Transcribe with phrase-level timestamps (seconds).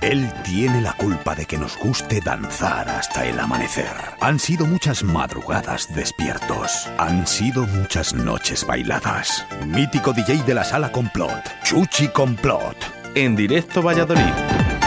[0.00, 3.92] Él tiene la culpa de que nos guste danzar hasta el amanecer.
[4.20, 6.88] Han sido muchas madrugadas despiertos.
[6.96, 9.46] Han sido muchas noches bailadas.
[9.66, 12.76] Mítico DJ de la sala Complot, Chuchi Complot.
[13.14, 14.79] En directo Valladolid.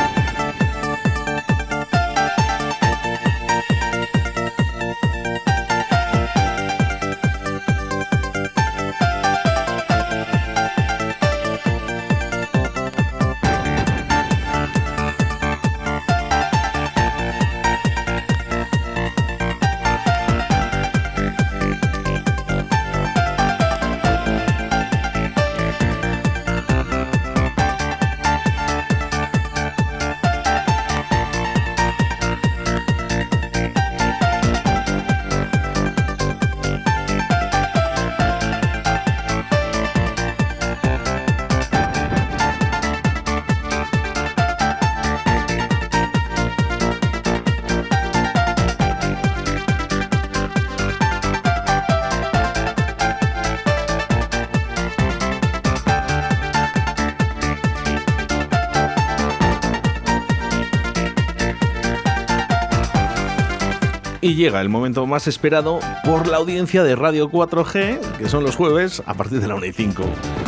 [64.63, 69.13] El momento más esperado por la audiencia de Radio 4G, que son los jueves a
[69.13, 70.03] partir de la 1 y 5.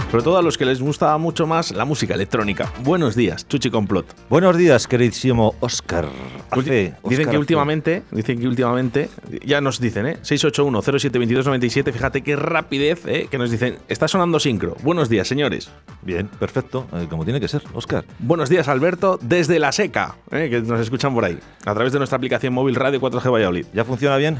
[0.09, 2.71] Sobre todo a los que les gusta mucho más la música electrónica.
[2.81, 4.15] Buenos días, Chuchi Complot.
[4.29, 6.07] Buenos días, queridísimo Oscar.
[6.59, 9.09] Hace, dicen que últimamente, dicen que últimamente,
[9.45, 10.17] ya nos dicen, ¿eh?
[10.21, 13.27] 681-072297, fíjate qué rapidez, ¿eh?
[13.29, 14.75] Que nos dicen, está sonando sincro.
[14.83, 15.69] Buenos días, señores.
[16.01, 18.05] Bien, perfecto, eh, como tiene que ser, Oscar.
[18.19, 20.49] Buenos días, Alberto, desde La Seca, ¿eh?
[20.49, 23.65] que nos escuchan por ahí, a través de nuestra aplicación móvil Radio 4G Valladolid.
[23.73, 24.39] ¿Ya funciona bien?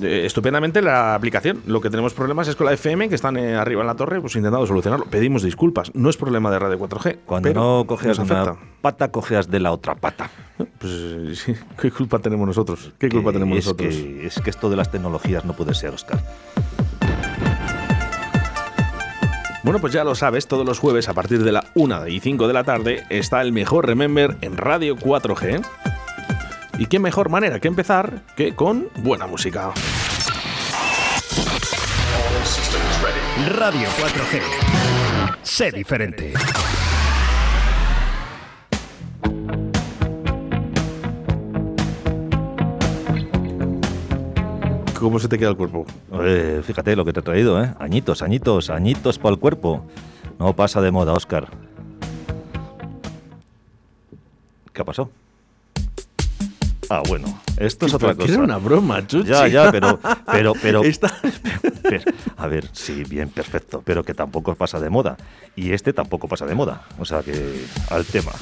[0.00, 1.62] Eh, estupendamente la aplicación.
[1.66, 4.20] Lo que tenemos problemas es con la FM, que están eh, arriba en la torre,
[4.20, 5.06] pues intentando solucionarlo.
[5.06, 5.94] Pedimos disculpas.
[5.94, 7.18] No es problema de Radio 4G.
[7.26, 10.30] Cuando no cogeas una pata, cogeas de la otra pata.
[10.78, 12.92] Pues sí, ¿qué culpa tenemos nosotros?
[12.98, 13.94] ¿Qué culpa tenemos es nosotros?
[13.94, 16.20] Que, es que esto de las tecnologías no puede ser, Oscar.
[19.62, 22.48] Bueno, pues ya lo sabes, todos los jueves a partir de la 1 y 5
[22.48, 25.62] de la tarde está el mejor Remember en Radio 4G.
[26.80, 29.74] Y qué mejor manera que empezar que con buena música.
[33.54, 34.40] Radio 4G.
[35.42, 36.32] Sé diferente.
[44.98, 45.84] ¿Cómo se te queda el cuerpo?
[46.22, 47.74] Eh, fíjate lo que te he traído, ¿eh?
[47.78, 49.84] Añitos, añitos, añitos para el cuerpo.
[50.38, 51.46] No pasa de moda, Oscar.
[54.72, 55.10] ¿Qué ha pasado?
[56.92, 58.32] Ah, bueno, esto es otra cosa.
[58.32, 59.28] Era una broma, Chuchi.
[59.28, 60.82] Ya, ya, pero, pero, pero,
[61.82, 62.02] pero,
[62.36, 65.16] a ver, sí, bien, perfecto, pero que tampoco pasa de moda.
[65.54, 66.82] Y este tampoco pasa de moda.
[66.98, 68.32] O sea que, al tema.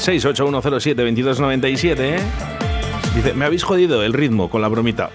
[0.00, 2.18] ...68107-2297, ¿eh?
[3.14, 5.10] Dice, me habéis jodido el ritmo con la bromita.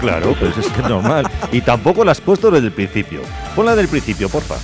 [0.00, 1.30] Claro, pues es que es normal.
[1.52, 3.20] Y tampoco la has puesto desde el principio.
[3.54, 4.56] Ponla del principio, porfa.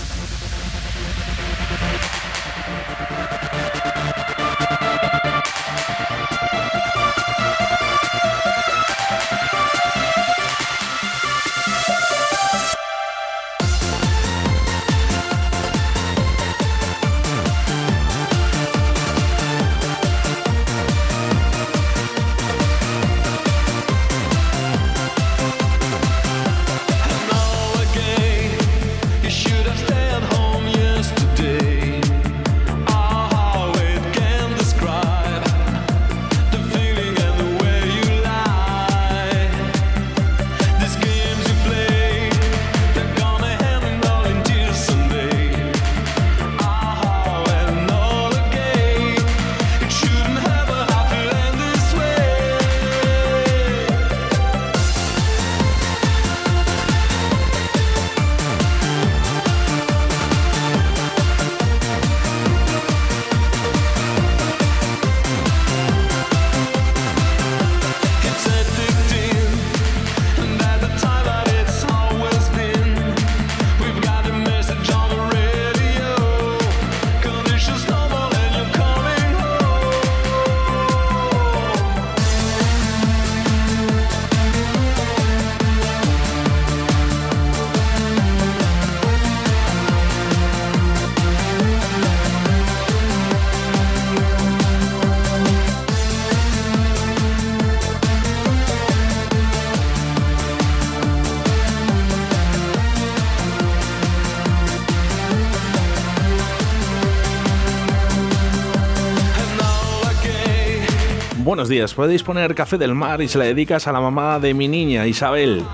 [111.56, 114.52] Buenos días, podéis poner café del mar y se la dedicas a la mamá de
[114.52, 115.64] mi niña, Isabel.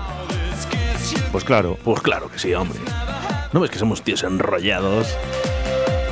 [1.29, 1.77] Pues claro.
[1.83, 2.79] Pues claro que sí, hombre.
[3.51, 5.13] ¿No ves que somos tíos enrollados?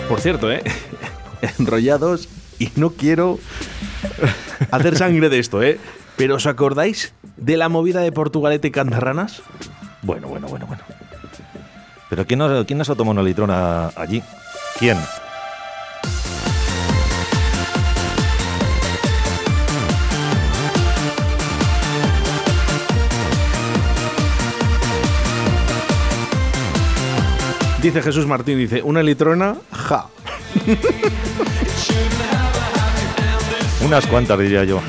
[0.10, 0.62] Por cierto, ¿eh?
[1.58, 2.28] enrollados
[2.60, 3.40] y no quiero
[4.72, 5.80] hacer sangre de esto, ¿eh?
[6.18, 9.42] Pero ¿os acordáis de la movida de Portugalete y Cantarranas?
[10.02, 10.84] Bueno, bueno, bueno, bueno.
[12.10, 14.22] ¿Pero quién nos, quién nos tomado una litrona allí?
[14.78, 14.98] ¿Quién?
[27.82, 30.08] Dice Jesús Martín, dice, una litrona, ja.
[33.84, 34.80] Unas cuantas, diría yo.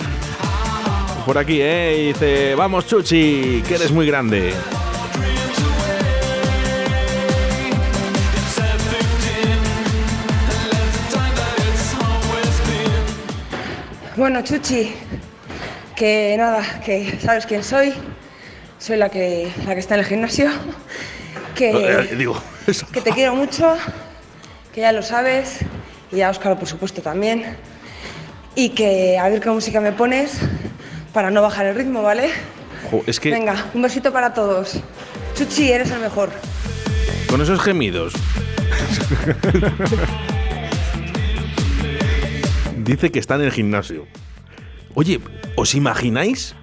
[1.25, 2.12] Por aquí, ¿eh?
[2.12, 4.53] Dice, vamos Chuchi, que eres muy grande.
[14.17, 14.93] Bueno, Chuchi,
[15.97, 17.95] que nada, que sabes quién soy.
[18.79, 20.50] Soy la que, la que está en el gimnasio.
[21.54, 22.87] Que, Eh, digo, eso.
[22.93, 23.76] que te quiero mucho,
[24.75, 25.58] que ya lo sabes.
[26.10, 27.56] Y a Óscar, por supuesto, también.
[28.54, 30.38] Y que a ver qué música me pones
[31.14, 32.28] para no bajar el ritmo, ¿vale?
[32.90, 34.78] Jo, es que Venga, un besito para todos.
[35.34, 36.31] Chuchi, eres el mejor.
[37.28, 38.12] con esos gemidos.
[42.76, 44.06] Dice que está en el gimnasio.
[44.94, 45.20] Oye,
[45.56, 46.54] ¿os imagináis?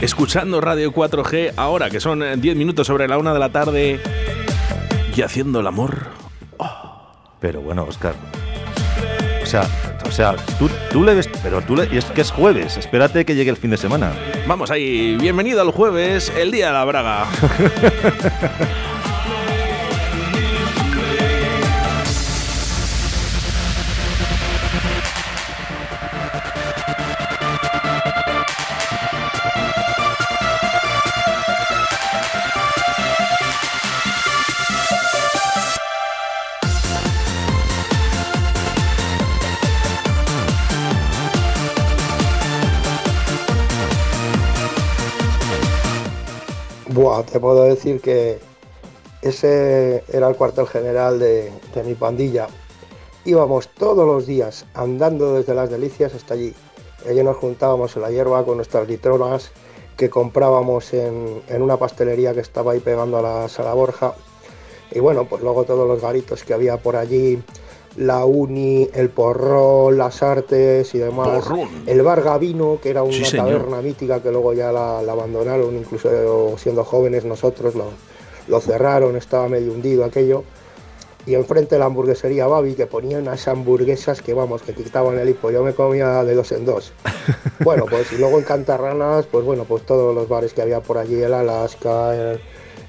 [0.00, 4.00] Escuchando Radio 4G ahora, que son eh, 10 minutos sobre la una de la tarde,
[5.14, 6.06] y haciendo el amor.
[7.40, 8.14] Pero bueno, Oscar.
[9.42, 9.66] O sea,
[10.06, 11.28] o sea, tú, tú le ves.
[11.42, 11.96] Pero tú le.
[11.96, 12.76] es que es jueves.
[12.76, 14.12] Espérate que llegue el fin de semana.
[14.46, 17.26] Vamos ahí, bienvenido al jueves, el día de la braga.
[47.24, 48.38] Te puedo decir que
[49.22, 52.48] ese era el cuartel general de, de mi pandilla.
[53.24, 56.54] Íbamos todos los días andando desde las delicias hasta allí.
[57.08, 59.50] Allí nos juntábamos en la hierba con nuestras litronas
[59.96, 64.14] que comprábamos en, en una pastelería que estaba ahí pegando a la Sala Borja.
[64.90, 67.42] Y bueno, pues luego todos los garitos que había por allí,
[67.98, 71.44] la Uni, el Porrón, las Artes y demás.
[71.46, 71.68] Porrón.
[71.86, 75.76] El Bar Gavino, que era una Sí, taberna mítica que luego ya la, la abandonaron,
[75.76, 76.08] incluso
[76.58, 77.86] siendo jóvenes nosotros lo,
[78.46, 80.44] lo cerraron, estaba medio hundido aquello.
[81.26, 85.50] Y enfrente la hamburguesería Babi, que ponían unas hamburguesas que vamos, que quitaban el hipo.
[85.50, 86.92] Yo me comía de dos en dos.
[87.64, 90.96] Bueno, pues y luego en Cantarranas, pues bueno, pues todos los bares que había por
[90.96, 92.40] allí, el Alaska, el-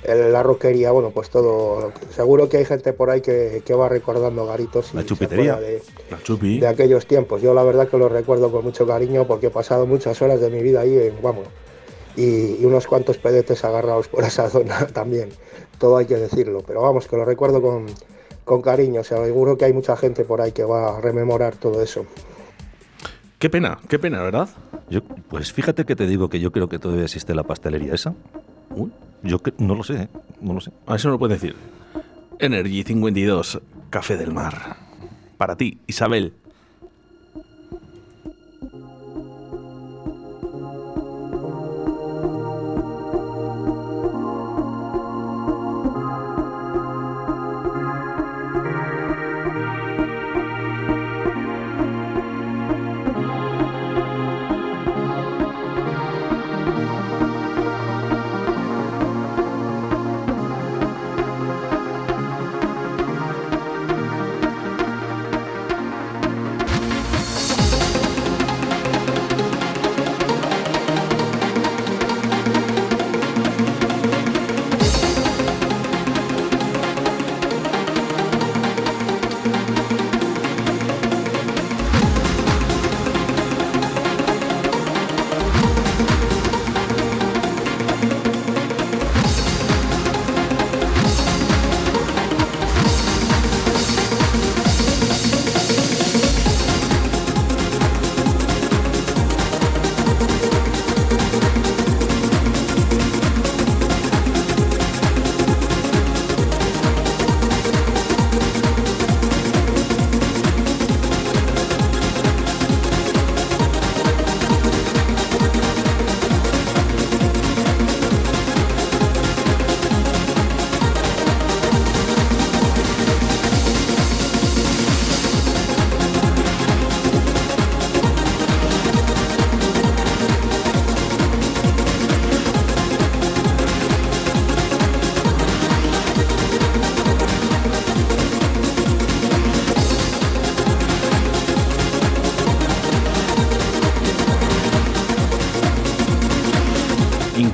[0.03, 1.91] la roquería, bueno, pues todo.
[2.11, 5.55] Seguro que hay gente por ahí que, que va recordando garitos y La chupitería.
[5.57, 6.59] de, La chupi.
[6.59, 7.41] de aquellos tiempos.
[7.41, 10.49] Yo la verdad que lo recuerdo con mucho cariño porque he pasado muchas horas de
[10.49, 11.47] mi vida ahí, en, vamos,
[12.15, 15.29] y, y unos cuantos pedetes agarrados por esa zona también,
[15.77, 17.85] todo hay que decirlo, pero vamos, que lo recuerdo con,
[18.45, 21.55] con cariño, o sea, seguro que hay mucha gente por ahí que va a rememorar
[21.55, 22.05] todo eso.
[23.37, 24.49] Qué pena, qué pena, ¿verdad?
[24.89, 28.13] Yo, pues fíjate que te digo que yo creo que todavía existe la pastelería esa.
[28.75, 28.91] Uy,
[29.23, 30.07] Yo cre- no lo sé, ¿eh?
[30.41, 30.71] no lo sé.
[30.87, 31.55] a eso no lo puedes decir.
[32.39, 34.77] Energy 52, Café del Mar.
[35.37, 36.33] Para ti, Isabel.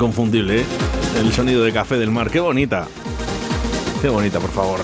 [0.06, 0.66] Inconfundible, ¿eh?
[1.20, 2.30] El sonido de café del mar.
[2.30, 2.88] Qué bonita.
[4.04, 4.82] Qué bonita, por favor.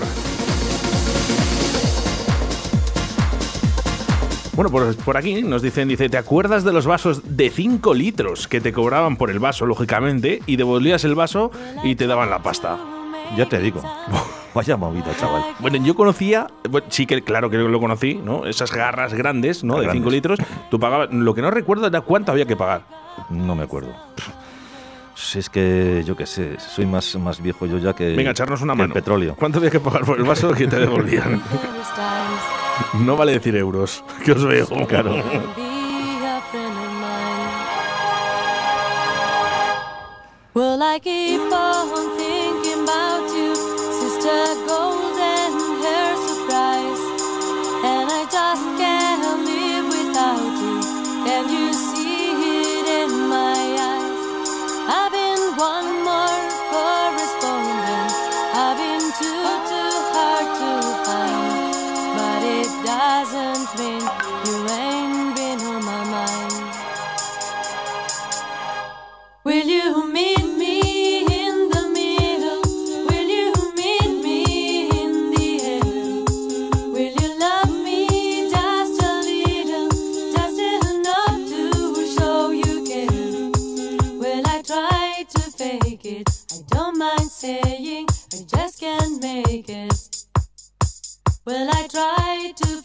[4.56, 8.48] Bueno, pues por aquí nos dicen, dice, ¿te acuerdas de los vasos de 5 litros
[8.48, 11.52] que te cobraban por el vaso, lógicamente, y devolvías el vaso
[11.84, 12.76] y te daban la pasta?
[13.36, 13.80] Ya te digo.
[14.54, 15.44] Vaya movida, chaval.
[15.60, 16.48] Bueno, yo conocía,
[16.88, 18.44] sí que claro que lo conocí, ¿no?
[18.46, 19.78] Esas garras grandes, ¿no?
[19.78, 20.40] de 5 litros.
[20.68, 22.82] Tú pagabas, lo que no recuerdo era cuánto había que pagar.
[23.30, 23.94] No me acuerdo.
[25.14, 28.16] Si es que yo qué sé, soy más, más viejo yo ya que.
[28.16, 28.94] Venga, echarnos una mano.
[28.94, 29.36] El petróleo.
[29.38, 31.42] ¿Cuánto había que pagar por el vaso que te devolvían?
[33.04, 34.66] no vale decir euros, que os veo.
[34.86, 35.22] Claro.
[40.54, 42.31] Well, I keep on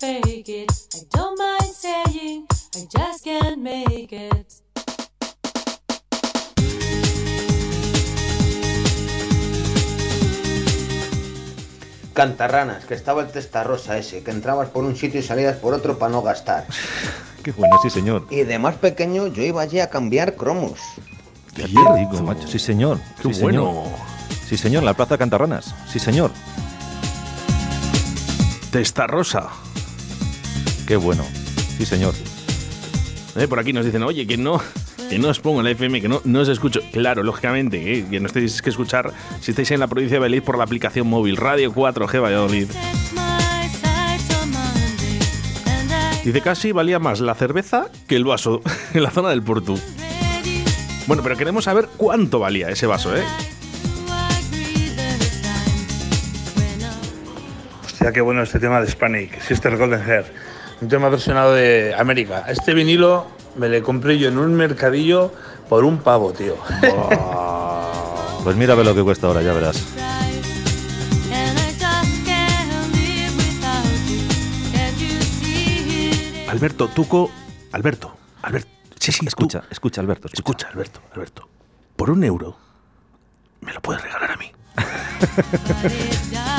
[0.08, 0.72] fake it?
[0.96, 4.48] I don't mind saying I just can't make it.
[12.14, 16.00] Cantarranas, que estaba el testarrosa ese, que entrabas por un sitio y salías por otro
[16.00, 16.66] para no gastar.
[17.44, 18.26] Qué bueno, sí, señor.
[18.32, 20.80] Y de más pequeño yo iba allí a cambiar cromos.
[21.54, 22.48] Te digo, macho.
[22.48, 23.00] Sí, señor.
[23.22, 23.72] Qué sí, bueno.
[23.72, 24.48] Señor.
[24.48, 25.76] Sí, señor, la Plaza Cantarranas.
[25.88, 26.32] Sí, señor.
[28.72, 29.50] Testa rosa.
[30.88, 31.26] Qué bueno.
[31.78, 32.14] Sí, señor.
[33.36, 34.62] Eh, por aquí nos dicen, oye, que no,
[35.10, 36.80] que no os pongo en la FM, que no, no os escucho.
[36.94, 40.44] Claro, lógicamente, eh, que no tenéis que escuchar si estáis en la provincia de Valladolid
[40.44, 42.70] por la aplicación móvil Radio 4G Valladolid.
[46.24, 48.62] Dice, casi valía más la cerveza que el vaso
[48.94, 49.78] en la zona del Portu.
[51.06, 53.24] Bueno, pero queremos saber cuánto valía ese vaso, ¿eh?
[57.86, 60.47] Hostia, qué bueno este tema de Hispanic, Sister Golden Hair.
[60.82, 62.46] Un tema versionado de América.
[62.48, 65.32] Este vinilo me lo compré yo en un mercadillo
[65.70, 66.56] por un pavo, tío.
[68.44, 69.84] Pues mira a ver lo que cuesta ahora, ya verás.
[76.48, 77.30] Alberto, Tuco,
[77.72, 78.70] Alberto, Alberto.
[79.00, 79.68] Sí, sí, Escucha, tú.
[79.70, 80.30] escucha, Alberto.
[80.32, 81.50] Escucha, Alberto, Alberto.
[81.96, 82.58] Por un euro,
[83.62, 84.52] me lo puedes regalar a mí.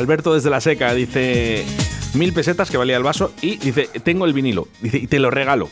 [0.00, 1.64] Alberto desde la seca dice
[2.14, 5.30] mil pesetas que valía el vaso y dice tengo el vinilo dice y te lo
[5.30, 5.68] regalo.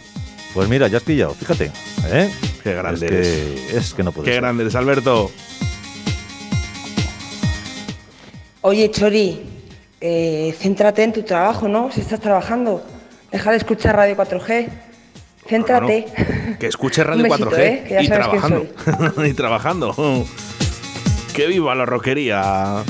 [0.54, 1.70] Pues mira, ya has pillado, fíjate.
[2.10, 2.30] ¿eh?
[2.62, 3.28] Qué grande es eres.
[3.28, 4.40] que, es que no puede Qué ser.
[4.42, 5.30] grande eres, Alberto.
[8.62, 9.40] Oye, Chori,
[10.00, 11.90] eh, céntrate en tu trabajo, ¿no?
[11.92, 12.84] Si estás trabajando,
[13.30, 14.68] deja de escuchar Radio 4G.
[15.48, 16.06] Céntrate.
[16.58, 17.84] Que escuche Radio Un besito, 4G ¿eh?
[17.86, 19.26] Que ya y sabes quién trabajando.
[19.26, 20.26] y trabajando.
[21.34, 22.82] Que viva la roquería.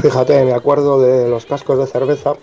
[0.00, 2.34] Fíjate, me acuerdo de los cascos de cerveza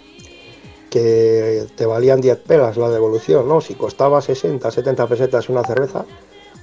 [0.90, 3.62] que te valían 10 pelas la devolución, ¿no?
[3.62, 6.06] Si costaba 60, 70 pesetas una cerveza,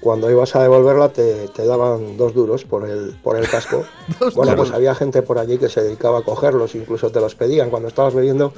[0.01, 3.85] cuando ibas a devolverla te, te daban dos duros por el, por el casco.
[4.35, 7.71] bueno, pues había gente por allí que se dedicaba a cogerlos, incluso te los pedían
[7.71, 8.53] cuando estabas bebiendo.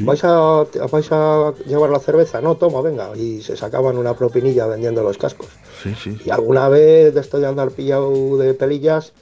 [0.00, 2.40] ¿Vais, a, ¿Vais a llevar la cerveza?
[2.40, 3.16] No, toma, venga.
[3.16, 5.48] Y se sacaban una propinilla vendiendo los cascos.
[5.82, 6.18] Sí, sí.
[6.24, 9.12] Y alguna vez de esto de andar pillado de pelillas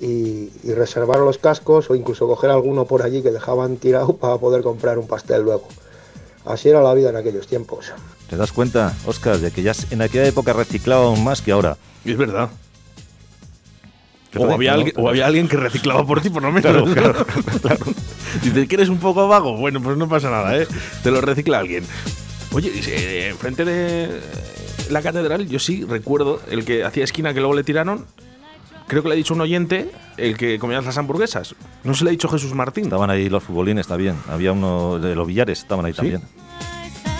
[0.00, 4.38] y, y reservar los cascos o incluso coger alguno por allí que dejaban tirado para
[4.38, 5.68] poder comprar un pastel luego.
[6.44, 7.92] Así era la vida en aquellos tiempos.
[8.30, 11.76] ¿Te das cuenta, Oscar, de que ya en aquella época reciclaban más que ahora?
[12.04, 12.50] Es verdad.
[14.38, 16.70] O había, alguien, o había alguien que reciclaba por ti, por lo menos.
[16.70, 17.26] Claro, claro,
[17.62, 17.84] claro.
[18.42, 19.56] Dices que eres un poco vago.
[19.56, 20.66] Bueno, pues no pasa nada, ¿eh?
[21.02, 21.84] Te lo recicla alguien.
[22.52, 24.20] Oye, eh, enfrente de
[24.90, 28.06] la catedral, yo sí recuerdo el que hacía esquina que luego le tiraron.
[28.86, 31.54] Creo que le ha dicho un oyente, el que comía las hamburguesas.
[31.82, 32.84] No se le ha dicho Jesús Martín.
[32.84, 34.16] Estaban ahí los futbolines, está bien.
[34.28, 36.22] Había uno de los billares, estaban ahí también.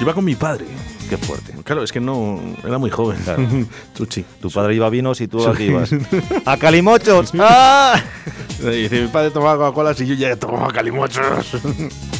[0.00, 0.66] Iba con mi padre.
[1.08, 1.54] Qué fuerte.
[1.64, 2.38] Claro, es que no.
[2.64, 3.18] Era muy joven.
[3.25, 3.42] Claro.
[3.94, 4.25] Chuchi.
[4.40, 5.90] Tu padre iba a vinos y tú aquí ibas.
[6.44, 7.32] ¡A calimochos!
[7.38, 8.00] ¡Ah!
[8.61, 11.52] Dice, mi padre tomaba Coca-Cola y yo ya tomaba calimochos.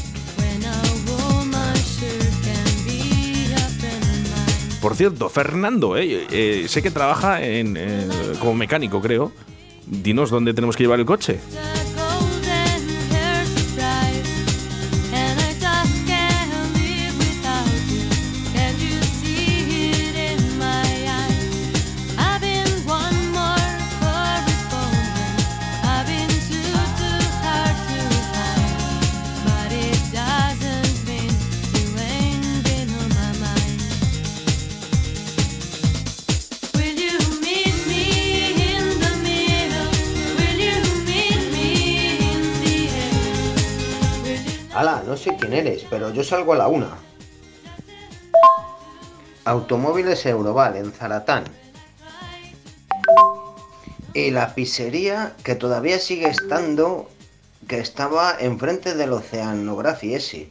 [4.87, 7.77] Por cierto, Fernando, eh, eh, sé que trabaja en,
[8.39, 9.33] como mecánico, creo.
[9.85, 11.41] Dinos dónde tenemos que llevar el coche.
[45.27, 46.91] Sé quién eres, pero yo salgo a la una.
[49.45, 51.45] Automóviles Euroval en Zaratán.
[54.15, 57.11] Y la pizzería que todavía sigue estando,
[57.69, 60.51] que estaba enfrente del Oceanography ese.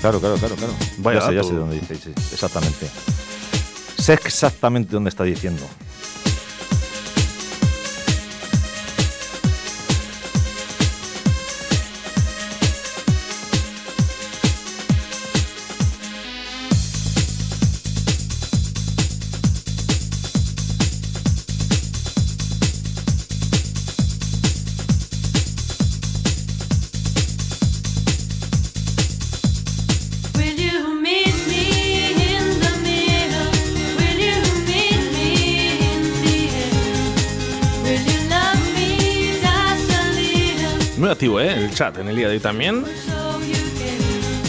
[0.00, 0.74] Claro, claro, claro, claro.
[0.98, 1.48] Vaya ya sé, ya dato.
[1.48, 2.88] sé dónde dice, sí, exactamente.
[3.98, 5.66] Sé exactamente dónde está diciendo.
[41.80, 42.84] En el día de hoy también.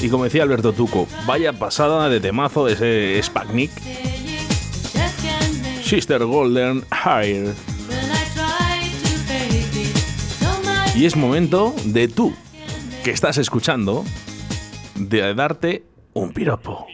[0.01, 3.71] Y como decía Alberto Tuco, vaya pasada de temazo ese Spagnik.
[5.83, 7.55] Sister Golden much
[10.95, 12.33] Y es momento de tú,
[13.03, 14.03] que estás escuchando,
[14.95, 16.87] de darte un piropo.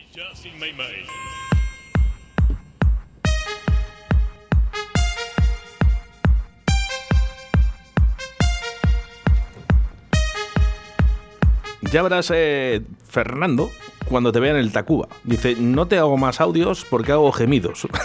[11.95, 13.71] Ya verás, eh, Fernando,
[14.09, 15.07] cuando te vea en el Tacuba.
[15.23, 17.87] Dice, no te hago más audios porque hago gemidos.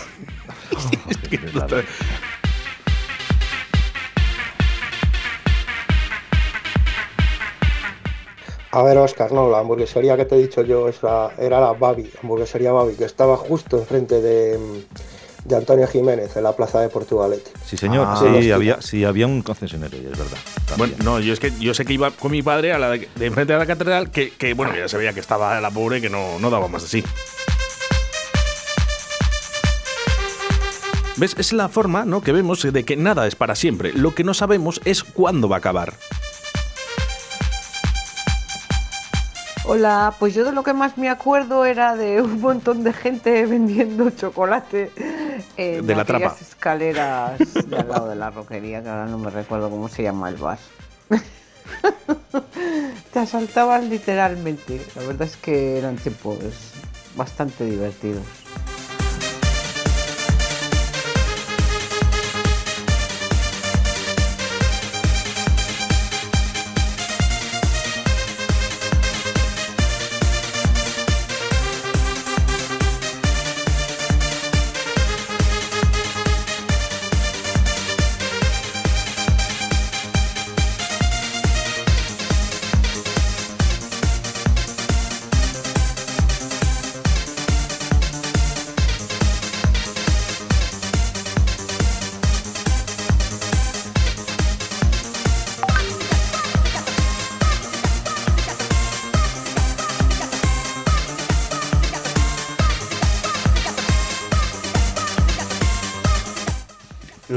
[8.72, 11.72] A ver, Oscar, no, la hamburguesería que te he dicho yo es la- era la
[11.72, 14.56] Babi, hamburguesería Babi, que estaba justo enfrente de,
[15.44, 17.50] de Antonio Jiménez, en la plaza de Portugalete.
[17.64, 18.06] Sí, señor.
[18.08, 18.18] Ah.
[18.18, 20.38] sí, había, sí, había un concesionario, es verdad.
[20.76, 23.08] Bueno, no, yo es que yo sé que iba con mi padre a la de,
[23.14, 26.00] de enfrente de la catedral, que, que, bueno, ya se veía que estaba la pobre
[26.00, 27.04] que no, no daba más de sí.
[31.16, 31.36] ¿Ves?
[31.38, 32.22] Es la forma ¿no?
[32.22, 33.92] que vemos de que nada es para siempre.
[33.92, 35.92] Lo que no sabemos es cuándo va a acabar.
[39.72, 43.46] Hola, pues yo de lo que más me acuerdo era de un montón de gente
[43.46, 44.90] vendiendo chocolate
[45.56, 46.34] en De la trapa.
[46.40, 50.28] escaleras de al lado de la roquería, que ahora no me recuerdo cómo se llama
[50.28, 50.58] el bar.
[53.12, 54.84] Te asaltaban literalmente.
[54.96, 56.38] La verdad es que eran tiempos
[57.14, 58.24] bastante divertidos.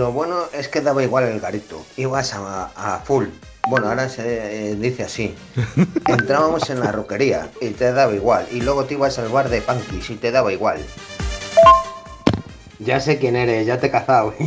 [0.03, 3.27] Lo bueno es que daba igual el garito, ibas a, a full.
[3.69, 5.33] Bueno, ahora se eh, dice así.
[6.09, 8.45] Entrábamos en la roquería y te daba igual.
[8.51, 10.79] Y luego te ibas al bar de Punkis y te daba igual.
[12.79, 14.33] Ya sé quién eres, ya te he cazado.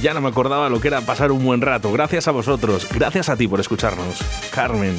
[0.00, 1.92] Ya no me acordaba lo que era pasar un buen rato.
[1.92, 2.86] Gracias a vosotros.
[2.94, 4.20] Gracias a ti por escucharnos.
[4.50, 4.96] Carmen.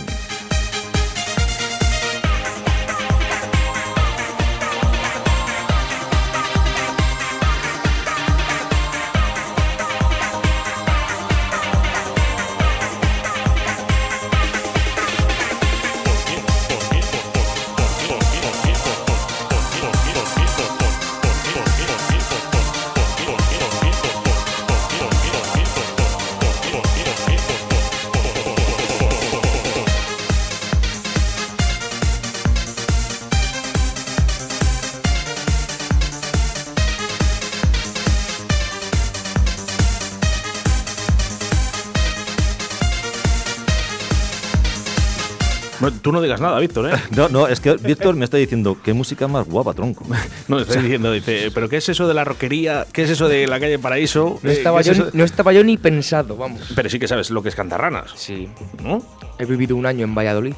[46.01, 46.97] Tú no digas nada, Víctor, ¿eh?
[47.15, 50.05] No, no, es que Víctor me está diciendo, qué música más guapa, tronco.
[50.47, 52.85] No, está diciendo, dice, ¿pero qué es eso de la roquería?
[52.91, 54.39] ¿Qué es eso de la calle Paraíso?
[54.43, 56.71] No Eh, estaba, ¿qué yo, es no estaba yo ni pensado, vamos.
[56.75, 58.49] Pero sí que sabes lo que es Cantarranas, Sí.
[58.83, 59.01] ¿no?
[59.39, 60.53] He vivido un año en Valladolid.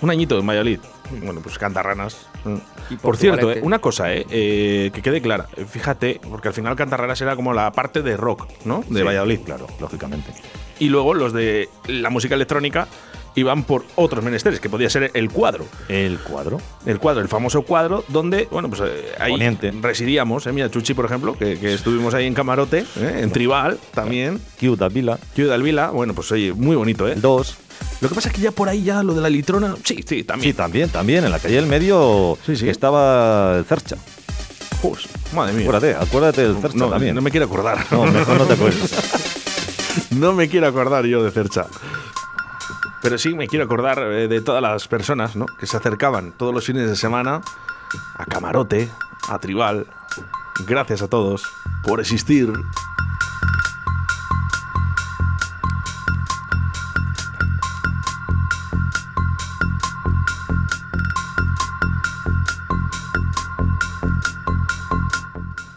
[0.00, 0.80] Un añito en Valladolid.
[1.22, 2.26] Bueno, pues Cantarranas.
[2.44, 2.56] Mm.
[2.90, 5.46] Y Por cierto, eh, una cosa, eh, eh, que quede clara.
[5.56, 8.82] Eh, Fíjate, porque al final Cantarranas era como la parte de rock, ¿no?
[8.88, 9.40] De Sí, Valladolid.
[9.44, 10.32] Claro, lógicamente.
[10.80, 12.88] Y luego los de la música electrónica
[13.34, 15.66] iban por otros menesteres, que podía ser el cuadro.
[15.88, 16.60] El cuadro.
[16.86, 19.72] El cuadro, el famoso cuadro, donde, bueno, pues eh, ahí Poniente.
[19.80, 20.46] residíamos.
[20.46, 20.52] ¿eh?
[20.52, 23.20] Mira, Chuchi, por ejemplo, que, que estuvimos ahí en Camarote, ¿eh?
[23.22, 24.40] en Tribal también.
[24.60, 25.18] Q Vila.
[25.34, 27.14] Ciudad Vila, bueno, pues oye, muy bonito, ¿eh?
[27.16, 27.56] 2.
[28.00, 30.24] Lo que pasa es que ya por ahí, ya lo de la litrona, sí, sí,
[30.24, 30.52] también.
[30.52, 31.24] Sí, también, también.
[31.24, 32.64] En la calle del medio Sí, sí.
[32.64, 33.96] que estaba el Cercha.
[34.82, 35.62] Pues, madre mía.
[35.68, 37.14] Acuérdate, acuérdate del Cercha no, también.
[37.14, 37.86] no me quiero acordar.
[37.92, 38.92] No, mejor no te acuerdes.
[40.10, 41.66] No me quiero acordar yo de Cercha.
[43.02, 45.46] Pero sí me quiero acordar eh, de todas las personas ¿no?
[45.46, 47.40] que se acercaban todos los fines de semana
[48.16, 48.88] a Camarote,
[49.28, 49.86] a Tribal.
[50.66, 51.42] Gracias a todos
[51.82, 52.52] por existir.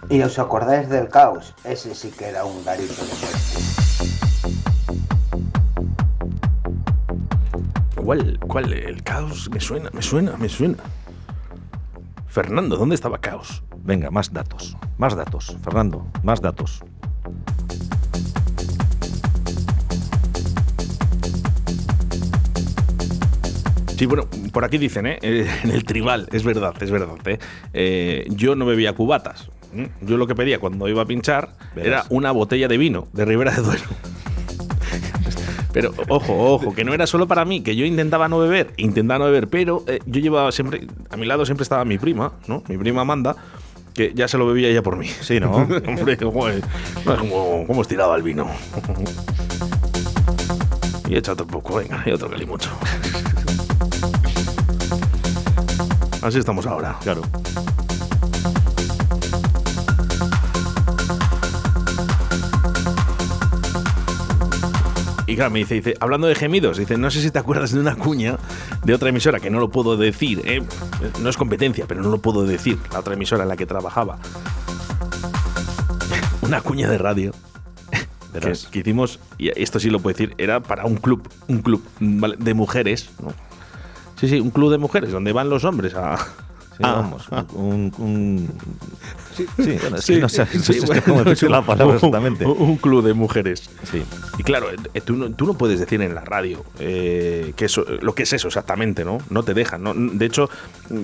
[0.10, 1.56] ¿Y os acordáis del caos?
[1.64, 3.04] Ese sí que era un garito.
[8.06, 8.72] ¿Cuál, ¿Cuál?
[8.72, 10.78] El caos me suena, me suena, me suena.
[12.28, 13.64] Fernando, ¿dónde estaba caos?
[13.84, 14.78] Venga, más datos.
[15.00, 15.58] Más datos.
[15.64, 16.84] Fernando, más datos.
[23.98, 25.18] Sí, bueno, por aquí dicen, ¿eh?
[25.24, 27.40] Eh, En el tribal, es verdad, es verdad, ¿eh?
[27.74, 29.50] Eh, yo no bebía cubatas.
[30.02, 31.88] Yo lo que pedía cuando iba a pinchar Verás.
[31.88, 33.84] era una botella de vino de Ribera de Duero.
[35.76, 39.20] Pero ojo, ojo, que no era solo para mí, que yo intentaba no beber, intentaba
[39.20, 42.64] no beber, pero eh, yo llevaba siempre, a mi lado siempre estaba mi prima, ¿no?
[42.70, 43.36] Mi prima Amanda,
[43.94, 45.08] que ya se lo bebía ella por mí.
[45.08, 45.52] Sí, ¿no?
[45.52, 46.64] Hombre, joder,
[47.04, 48.48] ¿cómo, cómo estiraba el vino?
[51.10, 52.70] y echa otro poco, venga, y otro mucho.
[56.22, 56.98] Así estamos ahora.
[57.04, 57.22] Claro.
[65.28, 67.80] Y claro, me dice, dice, hablando de gemidos, dice, no sé si te acuerdas de
[67.80, 68.38] una cuña
[68.84, 70.62] de otra emisora que no lo puedo decir, ¿eh?
[71.20, 74.20] no es competencia, pero no lo puedo decir, la otra emisora en la que trabajaba.
[76.42, 77.32] Una cuña de radio
[78.34, 81.84] que, que hicimos, y esto sí lo puedo decir, era para un club, un club
[82.00, 82.36] ¿vale?
[82.38, 83.34] de mujeres, ¿no?
[84.20, 86.18] Sí, sí, un club de mujeres, donde van los hombres a...
[86.78, 87.28] Sí, a- vamos.
[87.54, 88.50] Un, un-
[89.36, 89.46] Sí,
[89.82, 92.46] bueno, Sí, no sé, no sí, sé bueno, cómo decir la palabra un- exactamente.
[92.46, 93.70] Un, un club de mujeres.
[93.90, 94.04] Sí.
[94.38, 97.86] Y claro, eh, tú no, tú no puedes decir en la radio eh, que eso,
[98.02, 99.20] lo que es eso exactamente, ¿no?
[99.30, 99.84] No te dejan.
[99.84, 99.94] ¿no?
[99.94, 100.50] De hecho,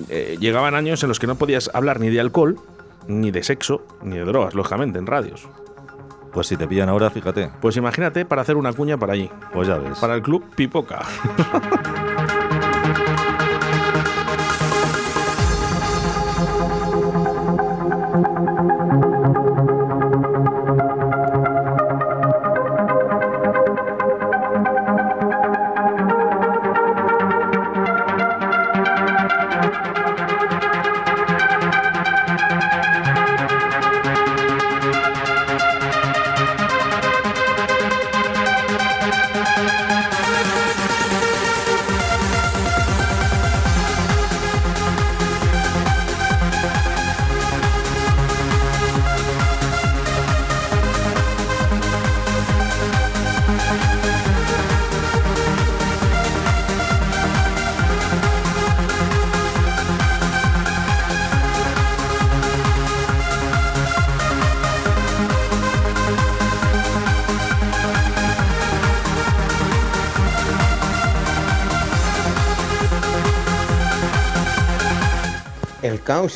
[0.09, 2.57] eh, llegaban años en los que no podías hablar ni de alcohol,
[3.07, 5.47] ni de sexo, ni de drogas, lógicamente, en radios.
[6.33, 7.51] Pues si te pillan ahora, fíjate.
[7.61, 9.97] Pues imagínate para hacer una cuña para allí, Pues ya ves.
[9.99, 11.01] para el club Pipoca.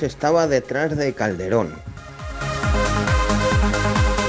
[0.03, 1.73] estaba detrás de Calderón.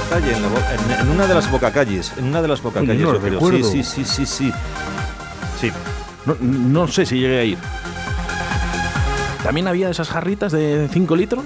[0.09, 2.13] Calle, en, la bo- en- en una de las bocacalles.
[2.17, 3.69] En una de las bocacalles, No recuerdo.
[3.71, 4.53] Sí, sí, sí, sí, sí.
[5.59, 5.71] Sí.
[6.25, 7.57] No, no sé si llegué a ir.
[9.43, 11.43] ¿También había esas jarritas de 5 litros?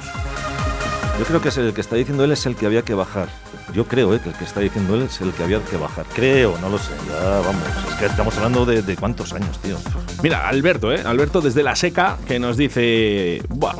[1.19, 3.28] Yo creo que es el que está diciendo él es el que había que bajar.
[3.74, 6.06] Yo creo eh, que el que está diciendo él es el que había que bajar.
[6.13, 6.91] Creo, no lo sé.
[7.08, 7.62] Ya vamos.
[7.89, 9.78] Es que estamos hablando de, de cuántos años, tío.
[10.24, 11.02] Mira, Alberto, ¿eh?
[11.06, 13.41] Alberto desde la seca que nos dice.
[13.50, 13.76] Buah,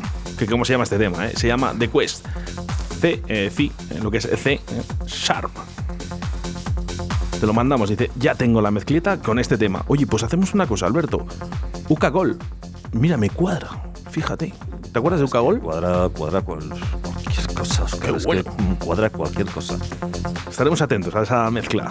[0.46, 1.34] que cómo se llama este tema, ¿eh?
[1.36, 2.26] Se llama The Quest.
[3.00, 4.62] C, eh, C, lo que es C, eh,
[5.08, 5.52] Sharp.
[7.40, 9.84] Te lo mandamos, dice, ya tengo la mezclita con este tema.
[9.88, 11.26] Oye, pues hacemos una cosa, Alberto.
[11.90, 12.38] Uca Gol.
[12.92, 13.70] Mira, me cuadra.
[14.12, 14.54] Fíjate.
[14.92, 15.60] ¿Te acuerdas de Uca Gol?
[15.60, 16.70] Cuadra, cuadra cual-
[17.02, 17.86] cualquier cosa.
[18.00, 18.44] Qué bueno.
[18.44, 19.78] que, cuadra cualquier cosa.
[20.50, 21.90] Estaremos atentos a esa mezcla.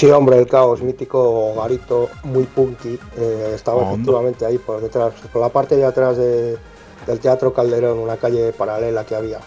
[0.00, 2.98] Sí, hombre, el caos, mítico garito, muy punky.
[3.18, 6.56] eh, estaba efectivamente ahí por detrás, por la parte de atrás de-
[7.06, 9.40] del Teatro Calderón, una calle paralela que había.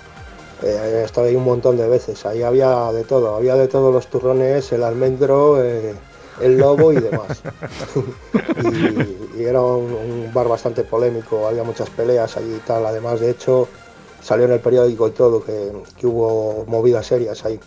[0.62, 4.06] Eh, estaba ahí un montón de veces, ahí había de todo, había de todos los
[4.08, 5.96] turrones, el almendro, eh,
[6.40, 7.42] el lobo y demás.
[9.36, 12.86] y, y era un, un bar bastante polémico, había muchas peleas allí y tal.
[12.86, 13.68] Además, de hecho,
[14.22, 17.60] salió en el periódico y todo que, que hubo movidas serias ahí.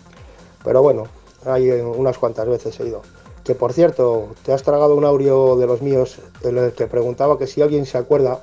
[0.64, 1.04] Pero bueno,
[1.46, 3.02] hay unas cuantas veces he ido.
[3.44, 7.38] Que por cierto, te has tragado un audio de los míos en el que preguntaba
[7.38, 8.42] que si alguien se acuerda,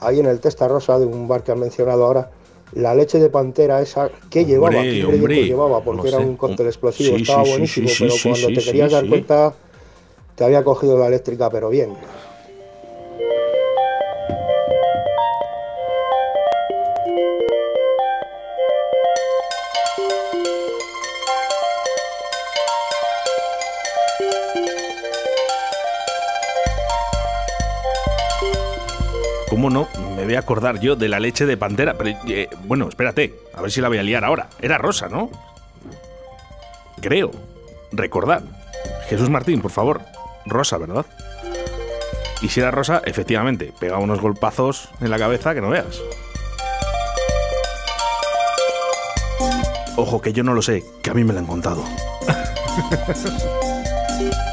[0.00, 2.30] ahí en el Testa Rosa de un bar que han mencionado ahora,
[2.72, 4.82] la leche de pantera esa, ¿qué llevaba?
[4.82, 5.82] ¿Qué ingredientes llevaba?
[5.82, 6.24] Porque no era sé.
[6.24, 9.54] un cóctel explosivo, Sí, estaba sí, buenísimo, sí, pero cuando te querías dar cuenta,
[10.34, 11.94] te había cogido la eléctrica, pero bien.
[29.58, 29.88] ¿Cómo no?
[30.14, 31.98] Me voy a acordar yo de la leche de pantera.
[31.98, 34.46] Pero, eh, bueno, espérate, a ver si la voy a liar ahora.
[34.62, 35.32] Era rosa, ¿no?
[37.00, 37.32] Creo.
[37.90, 38.44] Recordad.
[39.08, 40.00] Jesús Martín, por favor.
[40.46, 41.04] Rosa, ¿verdad?
[42.40, 46.02] Y si era rosa, efectivamente, pegaba unos golpazos en la cabeza que no veas.
[49.96, 51.82] Ojo, que yo no lo sé, que a mí me lo han contado.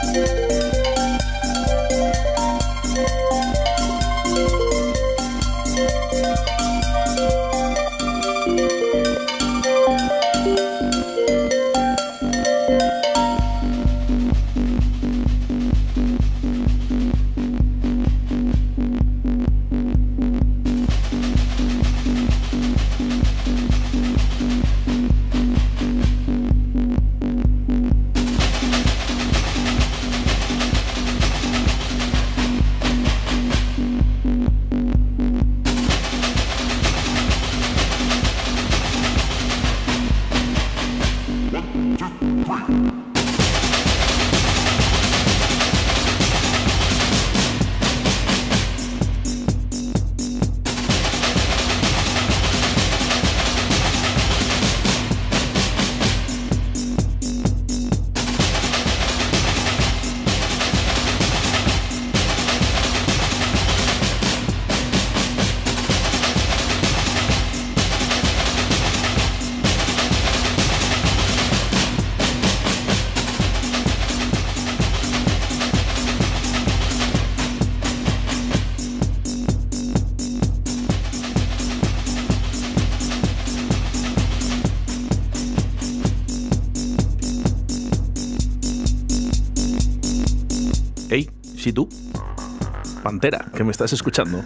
[93.55, 94.43] que me estás escuchando.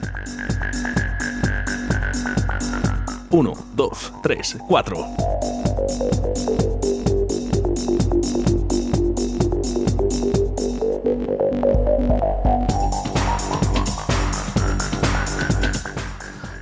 [3.31, 5.05] Uno, dos, tres, cuatro.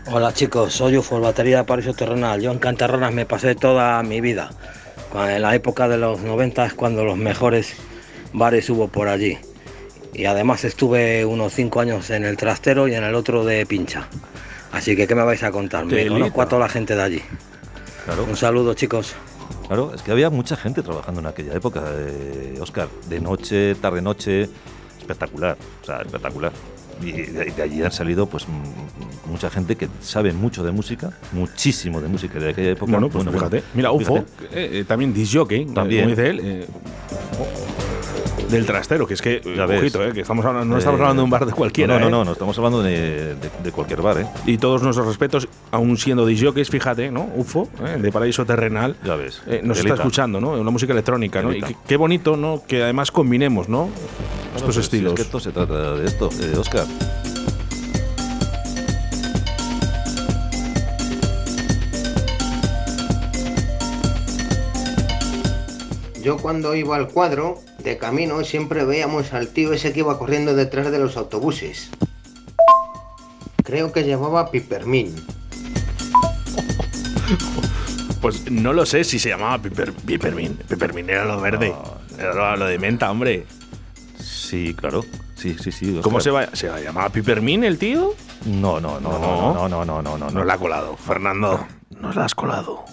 [0.10, 2.42] Hola chicos, soy UFO, batería de Paraíso Terrenal.
[2.42, 4.50] Yo en Cantarronas me pasé toda mi vida.
[5.14, 7.76] En la época de los 90 es cuando los mejores
[8.34, 9.38] bares hubo por allí.
[10.18, 14.08] Y además estuve unos 5 años en el trastero y en el otro de pincha.
[14.72, 15.86] Así que, ¿qué me vais a contar?
[15.86, 17.22] Me conozco a toda la gente de allí.
[18.06, 18.26] Claro.
[18.26, 19.14] Un saludo chicos.
[19.68, 21.84] Claro, es que había mucha gente trabajando en aquella época,
[22.60, 22.88] Oscar.
[23.08, 24.50] De noche, tarde-noche,
[25.00, 26.52] espectacular, o sea, espectacular.
[27.02, 28.58] Y de, de allí han salido pues m-
[29.30, 32.92] mucha gente que sabe mucho de música, muchísimo de música de aquella época.
[32.94, 33.62] Bueno, pues fíjate.
[33.76, 34.32] Mira, UFO, fíjate.
[34.60, 36.06] eh, eh, también disjockey, También.
[36.06, 36.40] como dice él.
[36.44, 36.68] eh,
[38.50, 39.82] del trastero, que es que, Ya ves.
[39.82, 41.96] ojito, eh, que estamos hablando, no Eh, estamos hablando de un bar de cualquiera.
[41.96, 42.12] No, no, eh.
[42.12, 44.28] no, no, estamos hablando de, de- de cualquier bar, ¿eh?
[44.46, 47.28] Y todos nuestros respetos, aún siendo disjockeys, fíjate, ¿no?
[47.36, 48.96] UFO, eh, de Paraíso Terrenal.
[49.04, 49.42] Ya ves.
[49.48, 50.52] eh, nos está escuchando, ¿no?
[50.52, 51.52] Una música electrónica, ¿no?
[51.54, 52.62] Y qué, bonito, ¿no?
[52.68, 53.90] Que además combinemos, ¿no?
[54.56, 55.14] Estos pues, si estilos.
[55.14, 56.86] Es que esto se trata de esto, eh, Oscar.
[66.28, 70.56] Yo cuando iba al cuadro, de camino siempre veíamos al tío ese que iba corriendo
[70.56, 71.90] detrás de los autobuses.
[73.64, 75.16] Creo que llevaba Pipermin.
[78.22, 80.58] Pues no lo sé si se llamaba Piper, Pipermin.
[80.68, 81.74] Pipermin era lo verde.
[82.18, 83.46] Era lo de menta, hombre.
[84.20, 85.06] Sí, claro.
[85.36, 85.90] Sí, sí, sí.
[85.92, 86.02] Oscar.
[86.02, 86.54] ¿Cómo se va?
[86.54, 88.16] ¿Se llamaba Pipermin el tío?
[88.46, 90.30] No, no, no, no, no, no, no, no, no.
[90.30, 91.66] Nos la ha colado, Fernando.
[92.02, 92.84] Nos la has colado.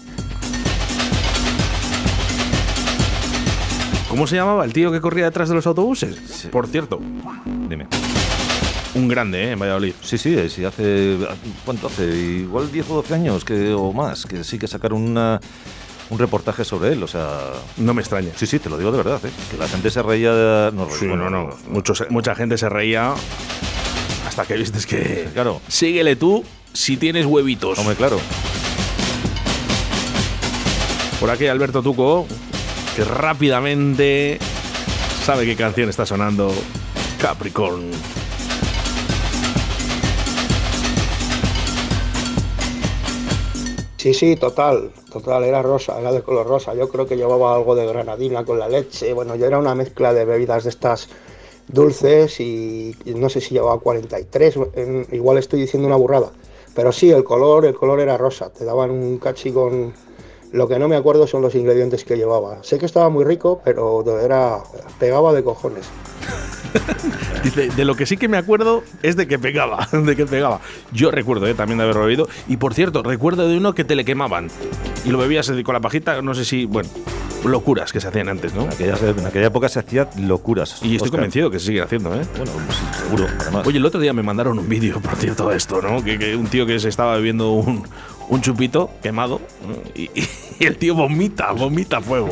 [4.15, 6.47] ¿Cómo se llamaba el tío que corría detrás de los autobuses?
[6.49, 7.01] Por cierto,
[7.67, 7.85] Dime.
[8.93, 9.51] un grande, ¿eh?
[9.51, 9.93] En Valladolid.
[10.01, 11.17] Sí, sí, sí, hace.
[11.65, 12.05] ¿Cuánto hace?
[12.15, 15.41] Igual 10 o 12 años que, o más, que sí que sacaron una,
[16.09, 17.27] un reportaje sobre él, o sea.
[17.75, 18.29] No me extraña.
[18.37, 19.31] Sí, sí, te lo digo de verdad, ¿eh?
[19.51, 20.31] Que la gente se reía.
[20.33, 21.49] de- No, Sí, no, no.
[21.67, 23.13] Muchos- mucha gente se reía
[24.25, 25.27] hasta que viste que.
[25.33, 25.59] Claro.
[25.67, 27.77] Síguele tú si tienes huevitos.
[27.79, 28.17] Hombre, claro.
[31.19, 32.25] Por aquí Alberto Tuco,
[32.95, 34.39] que rápidamente
[35.25, 36.51] sabe qué canción está sonando.
[37.19, 37.91] Capricorn.
[43.97, 46.75] Sí, sí, total, total, era rosa, era de color rosa.
[46.75, 49.13] Yo creo que llevaba algo de granadina con la leche.
[49.13, 51.09] Bueno, yo era una mezcla de bebidas de estas
[51.67, 56.31] dulces y, no sé si llevaba 43, en- igual estoy diciendo una burrada.
[56.75, 58.51] Pero sí, el color, el color era rosa.
[58.51, 59.93] Te daban un cachi con...
[60.55, 62.63] Lo que no me acuerdo son los ingredientes que llevaba.
[62.63, 64.63] Sé que estaba muy rico, pero era
[64.97, 65.85] pegaba de cojones.
[67.43, 70.61] Dice, de lo que sí que me acuerdo es de que pegaba, de que pegaba.
[70.93, 72.29] Yo recuerdo eh, también de haberlo oído.
[72.47, 74.47] Y por cierto, recuerdo de uno que te le quemaban.
[75.03, 76.87] Y lo bebías eh, con la pajita, no sé si, bueno,
[77.43, 78.63] locuras que se hacían antes, ¿no?
[78.63, 80.81] En aquella, en aquella época se hacían locuras.
[80.81, 81.11] Y estoy Oscar.
[81.11, 82.21] convencido que se sigue haciendo, ¿eh?
[82.37, 83.67] Bueno, sí, seguro, además.
[83.67, 86.01] Oye, el otro día me mandaron un vídeo, por cierto, de esto, ¿no?
[86.01, 87.85] Que, que un tío que se estaba bebiendo un,
[88.29, 89.41] un chupito quemado
[89.95, 90.09] y,
[90.59, 92.29] el tío vomita, vomita fuego.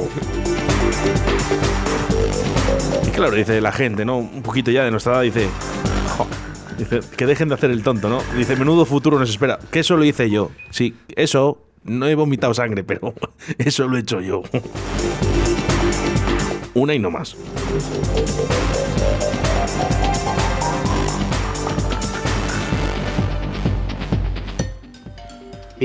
[3.06, 4.18] Y claro, dice la gente, ¿no?
[4.18, 5.50] Un poquito ya de nuestra edad, dice,
[6.78, 8.22] dice, que dejen de hacer el tonto, ¿no?
[8.38, 9.60] Dice, menudo futuro nos espera.
[9.72, 10.52] Que eso lo hice yo.
[10.70, 13.14] Sí, eso, no he vomitado sangre, pero
[13.58, 14.44] eso lo he hecho yo.
[16.74, 17.36] Una y no más.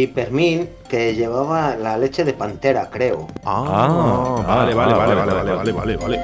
[0.03, 3.27] Pipermin, que llevaba la leche de pantera, creo.
[3.45, 6.23] Ah, Ah, vale, vale, ah, vale, vale, vale, vale, vale, vale, vale.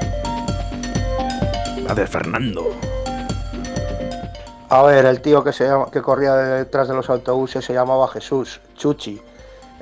[1.83, 2.69] La de Fernando.
[4.69, 8.07] A ver, el tío que, se llama- que corría detrás de los autobuses se llamaba
[8.07, 9.21] Jesús, Chuchi.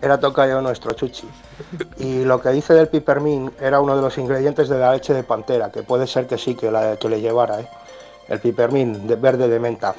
[0.02, 1.30] era tocayo nuestro Chuchi.
[2.00, 5.22] Y lo que dice del pipermín era uno de los ingredientes de la leche de
[5.24, 7.68] pantera, que puede ser que sí, que, la, que le llevara, ¿eh?
[8.28, 9.94] El pipermín de verde de menta.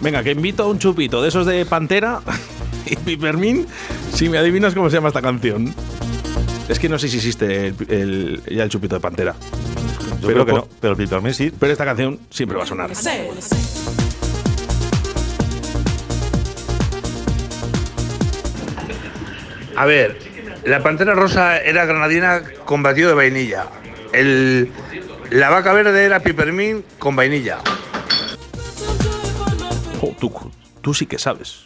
[0.00, 2.20] Venga, que invito a un chupito de esos de Pantera
[2.86, 3.66] y Pipermin
[4.14, 5.74] si me adivinas cómo se llama esta canción.
[6.68, 9.34] Es que no sé si existe el, el- ya el chupito de Pantera.
[10.22, 11.52] Yo creo que no, pero el Pipermin sí.
[11.58, 12.90] Pero esta canción siempre va a sonar.
[19.80, 20.18] A ver,
[20.66, 23.64] la pantera rosa era granadina con batido de vainilla.
[24.12, 24.70] El,
[25.30, 27.60] la vaca verde era pipermín con vainilla.
[30.02, 30.30] Oh, tú,
[30.82, 31.64] tú sí que sabes.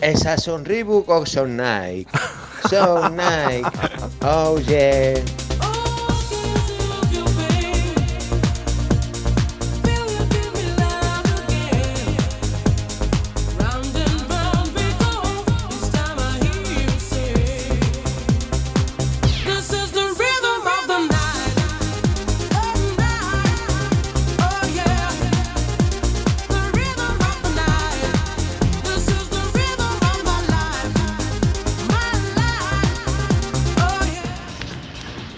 [0.00, 2.10] Esas son Reebok o son Nike.
[2.68, 3.16] Son
[3.48, 3.70] Nike.
[4.22, 5.22] Oh yeah.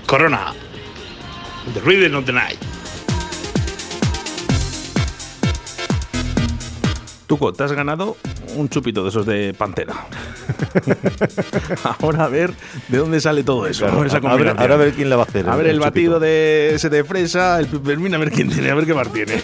[0.07, 0.53] Corona.
[1.75, 2.59] The Rhythm of the Night.
[7.27, 8.17] Tuco, te has ganado
[8.55, 9.95] un chupito de esos de Pantera.
[12.01, 12.55] Ahora a ver
[12.89, 13.85] de dónde sale todo eso.
[13.87, 14.61] Claro, esa a- a ver- combinación.
[14.61, 16.75] ahora a ver quién la va a hacer, A el- ver el, el batido de
[16.77, 19.43] ese de fresa, el pipermín, a ver quién tiene, a ver qué bar tiene.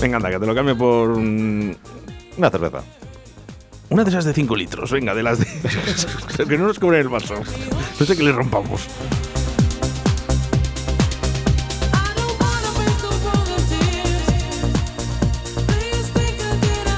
[0.00, 1.76] Venga, anda, que te lo cambio por un-
[2.36, 2.82] Una cerveza.
[3.94, 4.90] Una de esas de 5 litros.
[4.90, 5.46] Venga, de las de.
[6.36, 7.36] Pero que no nos cobren el vaso.
[8.00, 8.88] No sé que le rompamos.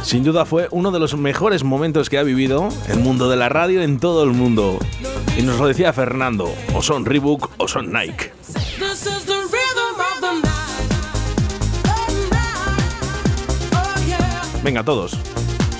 [0.03, 3.51] Sin duda fue uno de los mejores momentos que ha vivido el mundo de la
[3.51, 4.79] radio en todo el mundo.
[5.37, 8.33] Y nos lo decía Fernando, o son Reebok o son Nike.
[13.75, 14.63] Oh.
[14.65, 15.19] Venga, todos.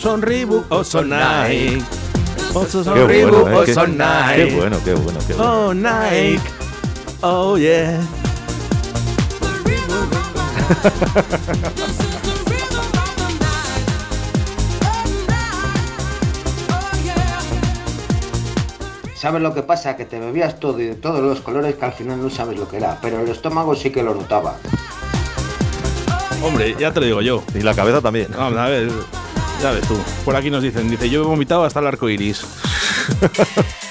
[0.07, 1.83] Son Reebok o son Nike.
[2.55, 4.49] O son Qué Reebok bueno, o eh, qué- son Nike.
[4.51, 5.67] qué bueno, qué bueno, qué bueno.
[5.67, 6.41] Oh, Nike.
[7.23, 7.99] Oh, yeah.
[19.15, 19.97] ¿Sabes lo que pasa?
[19.97, 22.69] Que te bebías todo y de todos los colores que al final no sabes lo
[22.69, 24.57] que era, pero el estómago sí que lo notaba.
[26.43, 27.43] Hombre, ya te lo digo yo.
[27.55, 28.29] Y la cabeza también.
[28.37, 28.91] Vamos a ver.
[29.63, 29.97] Ya ves tú.
[30.25, 32.45] Por aquí nos dicen, dice, yo he vomitado hasta el arco iris.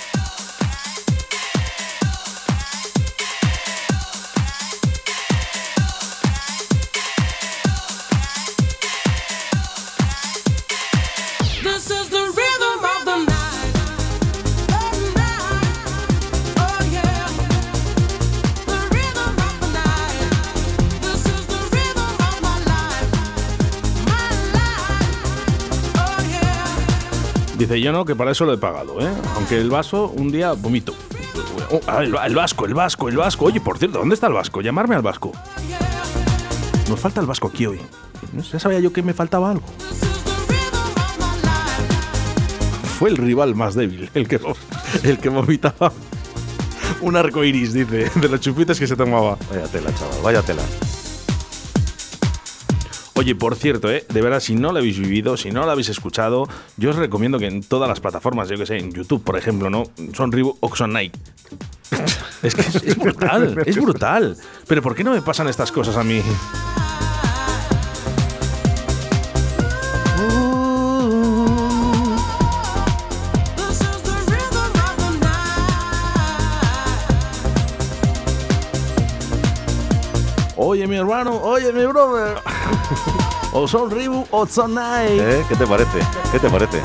[27.58, 29.12] Dice, yo no, que para eso lo he pagado, ¿eh?
[29.36, 30.93] Aunque el vaso un día vomito.
[31.88, 33.45] Ah, el, vasco, el vasco, el vasco.
[33.45, 34.62] Oye, por cierto, ¿dónde está el vasco?
[34.62, 35.32] Llamarme al vasco.
[36.89, 37.80] Nos falta el vasco aquí hoy.
[38.51, 39.66] Ya sabía yo que me faltaba algo.
[42.99, 44.39] Fue el rival más débil, el que,
[45.03, 45.91] el que vomitaba
[47.01, 49.38] un arco iris, dice, de los chupitos que se tomaba.
[49.49, 50.64] Vaya tela, chaval, vaya tela.
[53.18, 54.05] Oye, por cierto, ¿eh?
[54.09, 57.39] de verdad, si no lo habéis vivido, si no lo habéis escuchado, yo os recomiendo
[57.39, 59.86] que en todas las plataformas, yo que sé, en YouTube, por ejemplo, ¿no?
[60.13, 60.57] Son Reebok.
[62.43, 64.38] Es que es brutal, es brutal.
[64.68, 66.22] Pero ¿por qué no me pasan estas cosas a mí?
[80.76, 82.36] Oye, mi hermano, oye, mi brother.
[83.54, 85.40] O son Reebok o son Nike.
[85.40, 85.46] ¿Eh?
[85.48, 86.00] ¿Qué te parece?
[86.34, 86.82] ¿Qué te parece?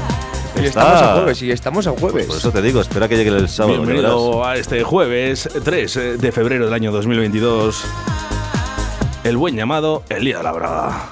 [0.54, 2.26] Y Está- estamos a jueves, y estamos a jueves.
[2.26, 3.78] Por eso te digo, espera que llegue el sábado.
[3.78, 7.84] Bienvenido a este jueves 3 de febrero del año 2022.
[9.24, 11.08] El buen llamado El Día de la Braga.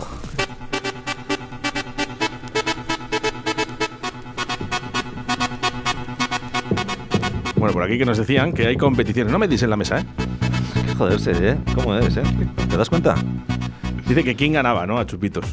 [7.56, 9.32] Bueno, por aquí que nos decían que hay competiciones.
[9.32, 10.04] No me dices en la mesa, ¿eh?
[10.96, 11.56] Joderse, ¿eh?
[11.74, 12.22] ¿Cómo es, eh?
[12.68, 13.14] ¿Te das cuenta?
[14.06, 14.98] Dice que quién ganaba, ¿no?
[14.98, 15.44] A Chupitos.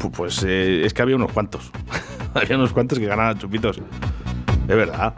[0.00, 1.70] Pu- Pues eh, es que había unos cuantos.
[2.34, 3.78] había unos cuantos que ganaban a Chupitos.
[3.78, 5.14] Es verdad.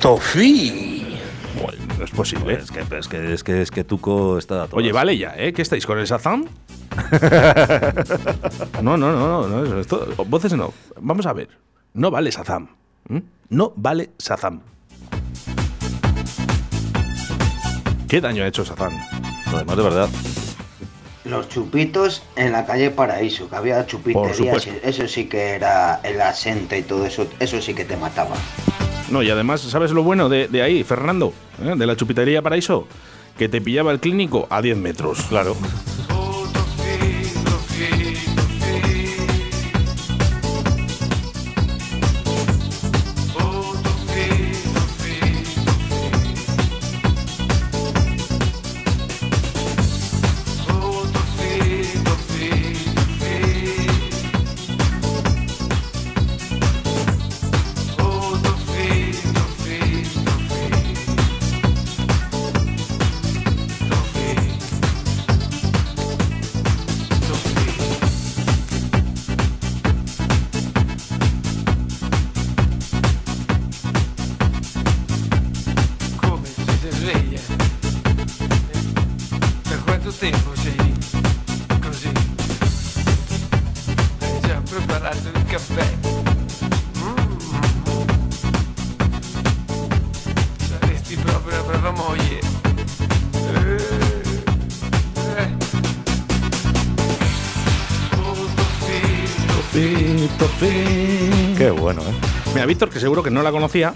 [0.00, 1.06] Tofi.
[1.62, 2.54] Bueno, no es posible.
[2.54, 4.66] Es que, es que, es que, es que Tuco está.
[4.72, 5.52] Oye, vale ya, ¿eh?
[5.52, 6.44] ¿Qué estáis con el Sazam?
[8.82, 9.78] no, no, no, no, no.
[9.80, 10.72] Esto, voces no.
[11.00, 11.48] Vamos a ver.
[11.94, 12.68] No vale Sazam.
[13.08, 13.22] ¿m?
[13.50, 14.60] No vale Sazam.
[18.12, 18.92] ¿Qué daño ha hecho Sazam?
[19.50, 20.08] Lo demás de verdad.
[21.24, 26.76] Los chupitos en la calle Paraíso, que había chupiterías, eso sí que era el asente
[26.76, 28.36] y todo eso, eso sí que te mataba.
[29.10, 31.32] No, y además, ¿sabes lo bueno de, de ahí, Fernando?
[31.64, 31.72] ¿Eh?
[31.74, 32.86] De la chupitería Paraíso.
[33.38, 35.22] Que te pillaba el clínico a 10 metros.
[35.30, 35.56] Claro.
[102.72, 103.92] Víctor, que seguro que no la conocía.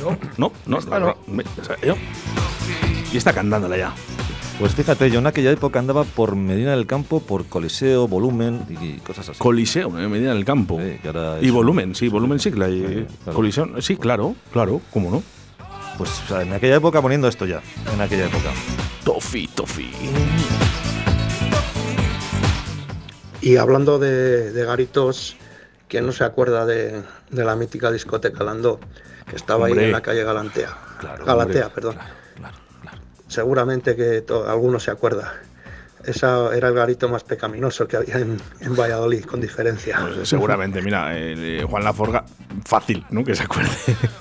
[0.00, 0.16] No.
[0.38, 0.78] No, no.
[0.78, 1.16] Esta la- no.
[1.26, 1.96] me- o sea, yo-
[3.12, 3.92] Y está cantándola ya.
[4.60, 8.98] Pues fíjate, yo en aquella época andaba por Medina del Campo, por Coliseo, Volumen y
[8.98, 9.38] cosas así.
[9.40, 10.78] Coliseo, en Medina del Campo.
[10.80, 13.34] Sí, que ahora Y volumen, sí, volumen sí la claro.
[13.34, 15.24] Coliseo, sí, claro, claro, cómo no.
[15.98, 17.60] Pues o sea, en aquella época poniendo esto ya.
[17.92, 18.50] En aquella época.
[19.04, 19.90] Tofi, tofi.
[23.40, 25.36] Y hablando de, de garitos,
[25.90, 28.80] ¿quién no se acuerda de, de la mítica discoteca Landó?
[29.28, 29.80] Que estaba Hombre.
[29.80, 30.74] ahí en la calle Galantea.
[30.98, 31.96] Claro, Galatea, hombre, perdón.
[33.28, 35.34] Seguramente que alguno se acuerda.
[36.04, 40.00] Esa era el garito más pecaminoso que había en, en Valladolid, con diferencia.
[40.00, 42.24] Pues, seguramente, mira, el, eh, Juan Laforga,
[42.64, 43.22] fácil, ¿no?
[43.22, 43.70] Que se acuerde.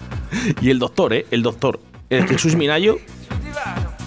[0.62, 1.26] y el doctor, ¿eh?
[1.32, 1.80] El doctor.
[2.10, 2.98] El Jesús Minayo,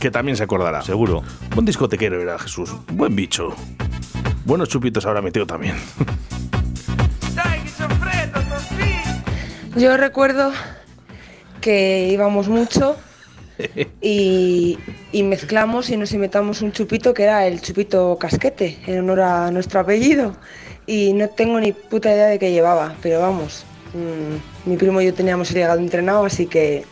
[0.00, 0.82] que también se acordará.
[0.82, 1.22] Seguro.
[1.54, 2.74] Buen discotequero era Jesús.
[2.92, 3.54] Buen bicho.
[4.44, 5.76] Buenos chupitos habrá metido también.
[9.76, 10.52] Yo recuerdo
[11.60, 12.96] que íbamos mucho
[14.02, 14.78] y,
[15.12, 19.50] y mezclamos y nos inventamos un chupito que era el chupito casquete, en honor a
[19.50, 20.36] nuestro apellido.
[20.86, 23.64] Y no tengo ni puta idea de qué llevaba, pero vamos,
[23.94, 26.84] mm, mi primo y yo teníamos el hígado entrenado, así que,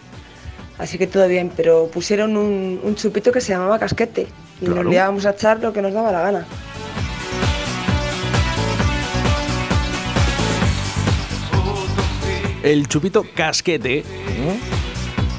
[0.78, 1.50] así que todo bien.
[1.56, 4.28] Pero pusieron un, un chupito que se llamaba casquete
[4.60, 4.84] y Claro.
[4.84, 6.46] nos liábamos a echar lo que nos daba la gana.
[12.62, 14.04] El chupito casquete ¿eh?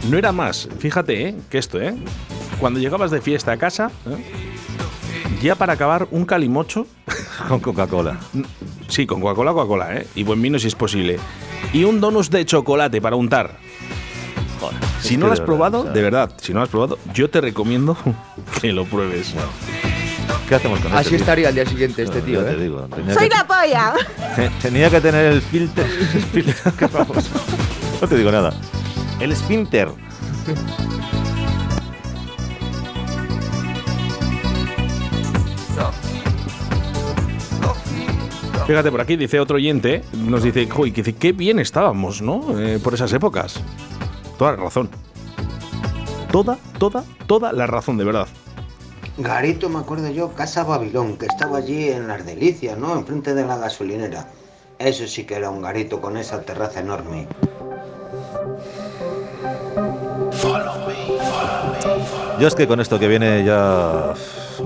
[0.10, 1.36] no era más, fíjate, ¿eh?
[1.50, 1.96] que esto, ¿eh?
[2.60, 5.40] Cuando llegabas de fiesta a casa, ¿eh?
[5.42, 6.88] ya para acabar un calimocho.
[7.48, 8.20] Con Coca-Cola.
[8.88, 10.08] Sí, con Coca-Cola, Coca-Cola, ¿eh?
[10.16, 11.20] Y buen vino si es posible.
[11.74, 13.58] Y un donus de chocolate para untar.
[14.60, 17.30] Joder, Si no lo has de probado, de verdad, si no lo has probado, yo
[17.30, 17.98] te recomiendo
[18.62, 19.34] que lo pruebes.
[20.52, 22.60] ¿Qué hacemos con Así este estaría al día siguiente este No, tío, ya te ¿eh?
[22.64, 23.93] digo, tenía ¡Soy que- la polla!
[24.36, 25.82] te- Tenía que tener el filtro.
[25.86, 27.30] el filtro que vamos.
[28.02, 28.52] No te digo nada.
[29.22, 29.88] El esfínter.
[38.68, 42.58] Fíjate, por aquí dice otro oyente, nos dice, "Joy, que dice, qué bien estábamos, ¿no?
[42.60, 43.60] Eh, por esas épocas.
[44.38, 44.89] Toda la razón.
[46.32, 48.28] Toda, toda, toda la razón, de verdad.
[49.18, 52.93] Garito, me acuerdo yo, Casa Babilón, que estaba allí en Las Delicias, ¿no?
[52.97, 54.28] Enfrente de la gasolinera.
[54.80, 57.28] Eso sí que era un garito con esa terraza enorme.
[62.39, 64.14] Yo es que con esto que viene ya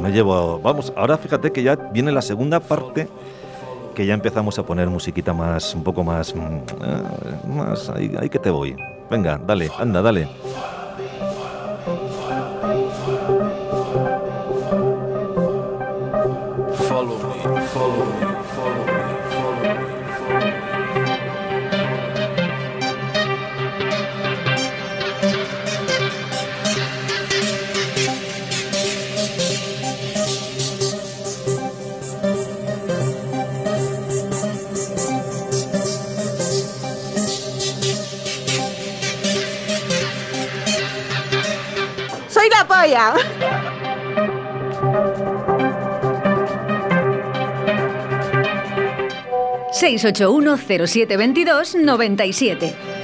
[0.02, 0.60] me llevo.
[0.62, 3.10] Vamos, ahora fíjate que ya viene la segunda parte
[3.94, 7.90] que ya empezamos a poner musiquita más, un poco más, mm, eh, más.
[7.90, 8.76] Ahí, ahí que te voy.
[9.10, 10.30] Venga, dale, anda, dale.
[42.96, 43.76] Polla.
[49.72, 52.74] 681 0722 97.
[52.74, 52.95] Follow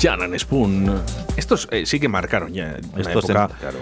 [0.00, 1.00] Jan and Spoon.
[1.36, 2.76] Estos eh, sí que marcaron ya.
[2.96, 3.78] Estos época, en- claro.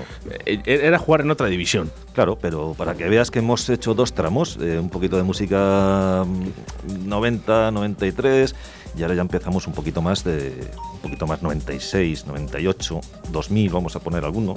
[0.47, 1.91] eh, Era jugar en otra división.
[2.15, 6.25] Claro, pero para que veas que hemos hecho dos tramos, eh, un poquito de música
[6.27, 8.55] mm, 90, 93,
[8.97, 10.53] y ahora ya empezamos un poquito más de
[10.95, 13.01] un poquito más 96, 98,
[13.31, 14.55] 2000, vamos a poner alguno.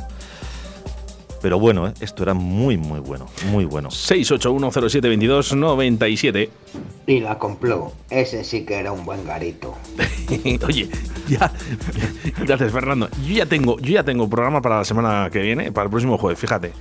[1.41, 3.87] Pero bueno, eh, esto era muy muy bueno, muy bueno.
[3.89, 6.49] 681072297.
[7.07, 7.93] Y la compló.
[8.09, 9.73] Ese sí que era un buen garito.
[10.67, 10.89] Oye,
[11.39, 11.51] ya.
[12.45, 13.09] Gracias, Fernando.
[13.27, 16.17] Yo ya tengo, yo ya tengo programa para la semana que viene, para el próximo
[16.17, 16.73] jueves, fíjate.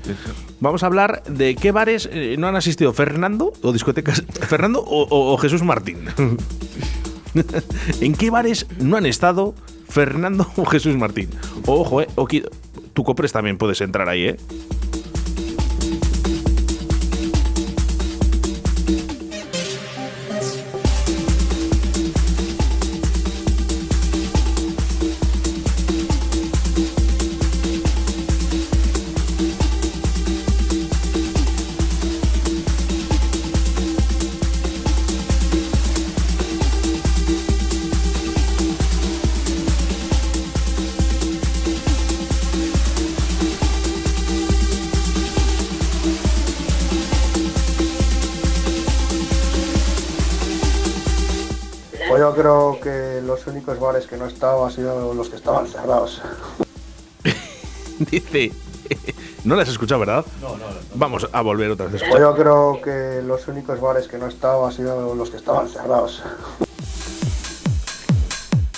[0.61, 5.03] Vamos a hablar de qué bares eh, no han asistido Fernando o discotecas Fernando o,
[5.09, 5.99] o- o Jesús Martín.
[8.01, 9.55] ¿En qué bares no han estado
[9.89, 11.29] Fernando o Jesús Martín?
[11.67, 12.09] Ojo, eh.
[12.17, 12.45] oki-
[12.95, 14.37] tu copres también puedes entrar ahí, eh.
[54.79, 56.23] Sido los que estaban cerrados.
[57.99, 58.53] Dice.
[59.45, 60.25] No las has escuchado, ¿verdad?
[60.41, 60.65] No, no,
[60.95, 62.03] Vamos a volver otra vez.
[62.03, 65.31] a Pues yo creo que los únicos bares que no he estado han sido los
[65.31, 66.23] que estaban cerrados.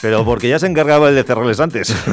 [0.01, 1.95] Pero porque ya se encargaba el de cerrarles antes.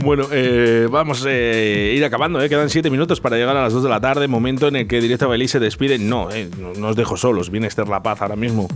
[0.00, 2.48] Bueno, eh, vamos a ir acabando, ¿eh?
[2.48, 5.00] quedan 7 minutos para llegar a las 2 de la tarde, momento en el que
[5.00, 5.98] Directo Bailey se despide.
[5.98, 8.68] No, eh, no, no os dejo solos, viene Esther La Paz ahora mismo.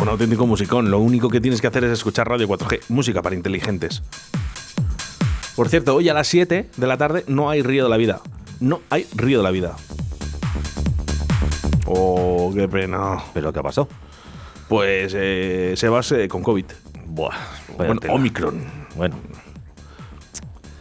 [0.00, 3.36] Con auténtico musicón, lo único que tienes que hacer es escuchar Radio 4G, música para
[3.36, 4.02] inteligentes.
[5.54, 8.22] Por cierto, hoy a las 7 de la tarde no hay Río de la Vida.
[8.60, 9.76] No hay Río de la Vida.
[11.84, 13.18] Oh, qué pena.
[13.34, 13.88] ¿Pero qué ha pasado?
[14.70, 16.64] Pues eh, Sebas eh, con COVID.
[17.04, 17.36] Buah,
[17.76, 18.00] Bueno.
[18.08, 18.64] Omicron.
[18.96, 19.16] Bueno,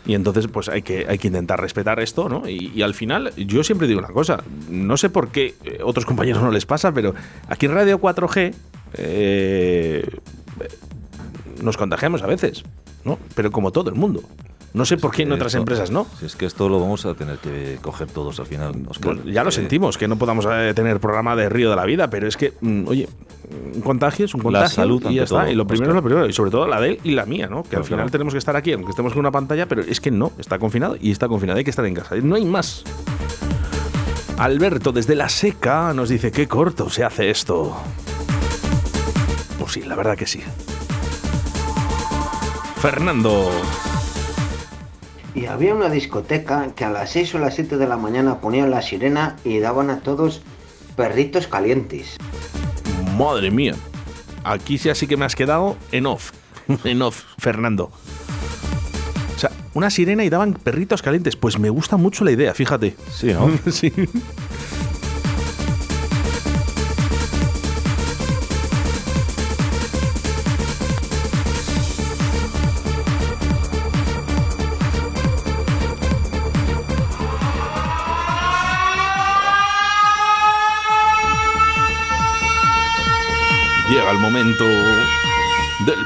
[0.06, 2.48] Y entonces, pues hay que, hay que intentar respetar esto, ¿no?
[2.48, 4.42] Y, y al final, yo siempre digo una cosa.
[4.70, 7.14] No sé por qué eh, otros compañeros no les pasa, pero
[7.50, 8.54] aquí en Radio 4G
[8.94, 10.08] eh,
[11.62, 12.64] nos contagiamos a veces,
[13.04, 13.20] ¿no?
[13.36, 14.22] Pero como todo el mundo.
[14.72, 16.06] No sé por qué en otras esto- empresas no.
[16.20, 18.74] Si es que esto lo vamos a tener que coger todos al final.
[18.88, 19.16] Óscar.
[19.16, 21.86] Pues ya lo Eh, sentimos, que no podamos eh, tener programa de Río de la
[21.86, 23.10] Vida, pero es que, mm, oye,
[23.74, 25.42] un contagio es un La contagio salud y ya está.
[25.42, 25.98] todo, y lo primero Óscar.
[25.98, 27.64] es lo primero, y sobre todo la de él y la mía, ¿no?
[27.64, 28.12] Que Claro, al final claro.
[28.12, 30.98] tenemos que estar aquí, aunque estemos con una pantalla, pero es que no, está confinado
[31.02, 32.16] y está confinado, hay que estar en casa.
[32.18, 32.84] No hay más.
[34.38, 37.76] Alberto desde la seca nos dice qué corto se hace esto.
[39.60, 40.42] Pues sí, la verdad que sí.
[42.82, 43.52] Fernando.
[45.36, 48.72] Y había una discoteca que a las 6 o las 7 de la mañana ponían
[48.72, 50.42] la sirena y daban a todos
[50.96, 52.18] perritos calientes.
[53.18, 53.76] Madre mía.
[54.44, 56.32] Aquí sí así que me has quedado en off.
[56.86, 57.92] en off, Fernando.
[59.36, 61.36] O sea, una sirena y daban perritos calientes.
[61.36, 62.96] Pues me gusta mucho la idea, fíjate.
[63.12, 63.52] Sí, ¿no?
[63.72, 63.92] sí.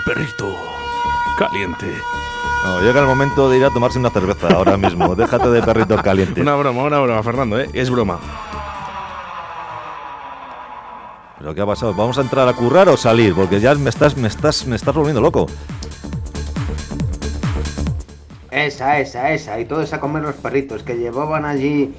[0.05, 0.55] perrito
[1.37, 1.87] caliente.
[2.63, 5.15] No, llega el momento de ir a tomarse una cerveza ahora mismo.
[5.17, 6.41] Déjate de perrito caliente.
[6.41, 7.69] Una broma, una broma, Fernando, ¿eh?
[7.73, 8.19] Es broma.
[11.37, 11.93] ¿Pero qué ha pasado?
[11.93, 13.33] ¿Vamos a entrar a currar o salir?
[13.33, 15.47] Porque ya me estás, me estás, me estás volviendo loco.
[18.49, 19.59] Esa, esa, esa.
[19.59, 21.93] Y todos a comer los perritos, que llevaban allí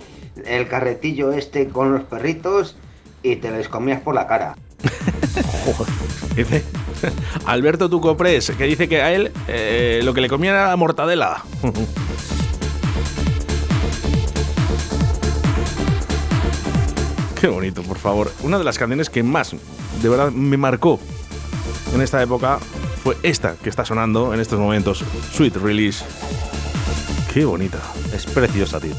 [0.47, 2.77] el carretillo este con los perritos
[3.23, 4.57] y te les comías por la cara.
[6.37, 6.65] Dice
[7.47, 11.45] Alberto Tucopres, que dice que a él eh, lo que le comía era la mortadela.
[17.41, 18.33] Qué bonito, por favor.
[18.43, 19.55] Una de las canciones que más,
[20.03, 20.99] de verdad, me marcó
[21.95, 22.59] en esta época
[23.03, 25.05] fue esta que está sonando en estos momentos.
[25.33, 26.03] Sweet Release.
[27.35, 27.79] Qué bonita.
[28.15, 28.95] Es preciosa, tío.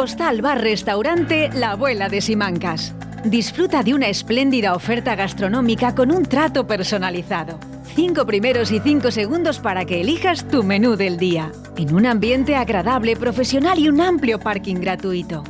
[0.00, 2.94] Hostal Bar Restaurante La Abuela de Simancas.
[3.22, 7.60] Disfruta de una espléndida oferta gastronómica con un trato personalizado.
[7.94, 11.52] Cinco primeros y cinco segundos para que elijas tu menú del día.
[11.76, 15.44] En un ambiente agradable, profesional y un amplio parking gratuito.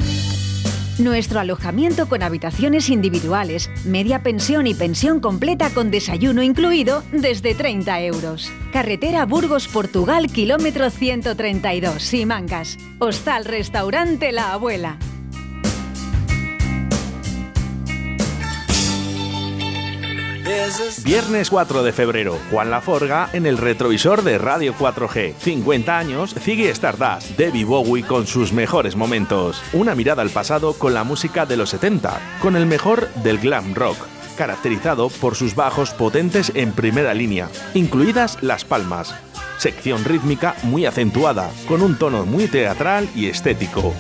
[0.98, 8.00] Nuestro alojamiento con habitaciones individuales, media pensión y pensión completa con desayuno incluido desde 30
[8.00, 8.50] euros.
[8.72, 12.78] Carretera Burgos, Portugal, kilómetro 132, Simancas.
[13.00, 14.98] Hostal Restaurante La Abuela.
[21.04, 25.34] Viernes 4 de febrero, Juan Laforga en el retrovisor de Radio 4G.
[25.34, 29.62] 50 años, Ziggy Stardust, Debbie Bowie con sus mejores momentos.
[29.72, 33.74] Una mirada al pasado con la música de los 70, con el mejor del glam
[33.74, 33.96] rock,
[34.40, 39.14] caracterizado por sus bajos potentes en primera línea, incluidas las palmas.
[39.58, 43.92] Sección rítmica muy acentuada, con un tono muy teatral y estético.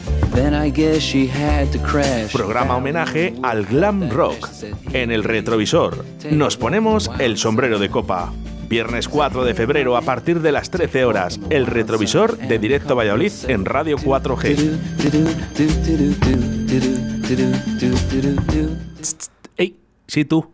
[2.32, 4.48] Programa homenaje al glam rock.
[4.94, 8.32] En el retrovisor nos ponemos el sombrero de copa.
[8.66, 11.38] Viernes 4 de febrero a partir de las 13 horas.
[11.50, 14.56] El retrovisor de Directo Valladolid en Radio 4G.
[20.10, 20.50] Sí, tú.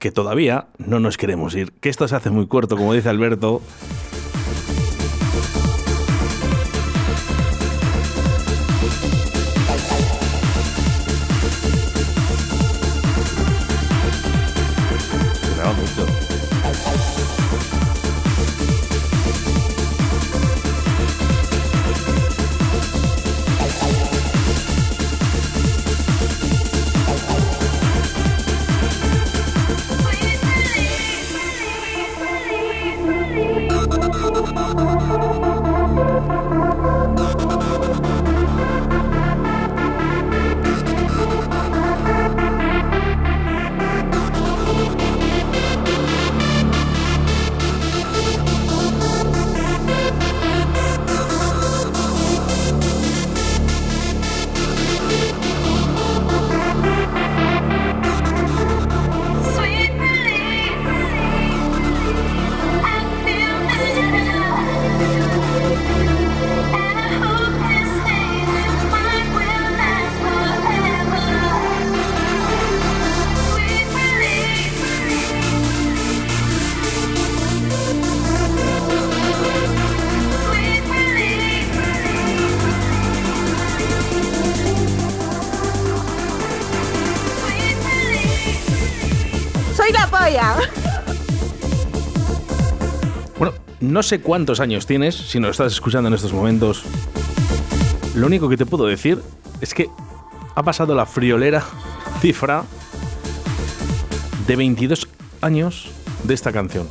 [0.00, 1.70] Que todavía no nos queremos ir.
[1.74, 3.62] Que esto se hace muy corto, como dice Alberto.
[93.38, 96.84] Bueno, no sé cuántos años tienes, si nos estás escuchando en estos momentos.
[98.14, 99.20] Lo único que te puedo decir
[99.60, 99.88] es que
[100.54, 101.64] ha pasado la friolera
[102.20, 102.64] cifra
[104.46, 105.08] de 22
[105.40, 105.90] años
[106.22, 106.88] de esta canción.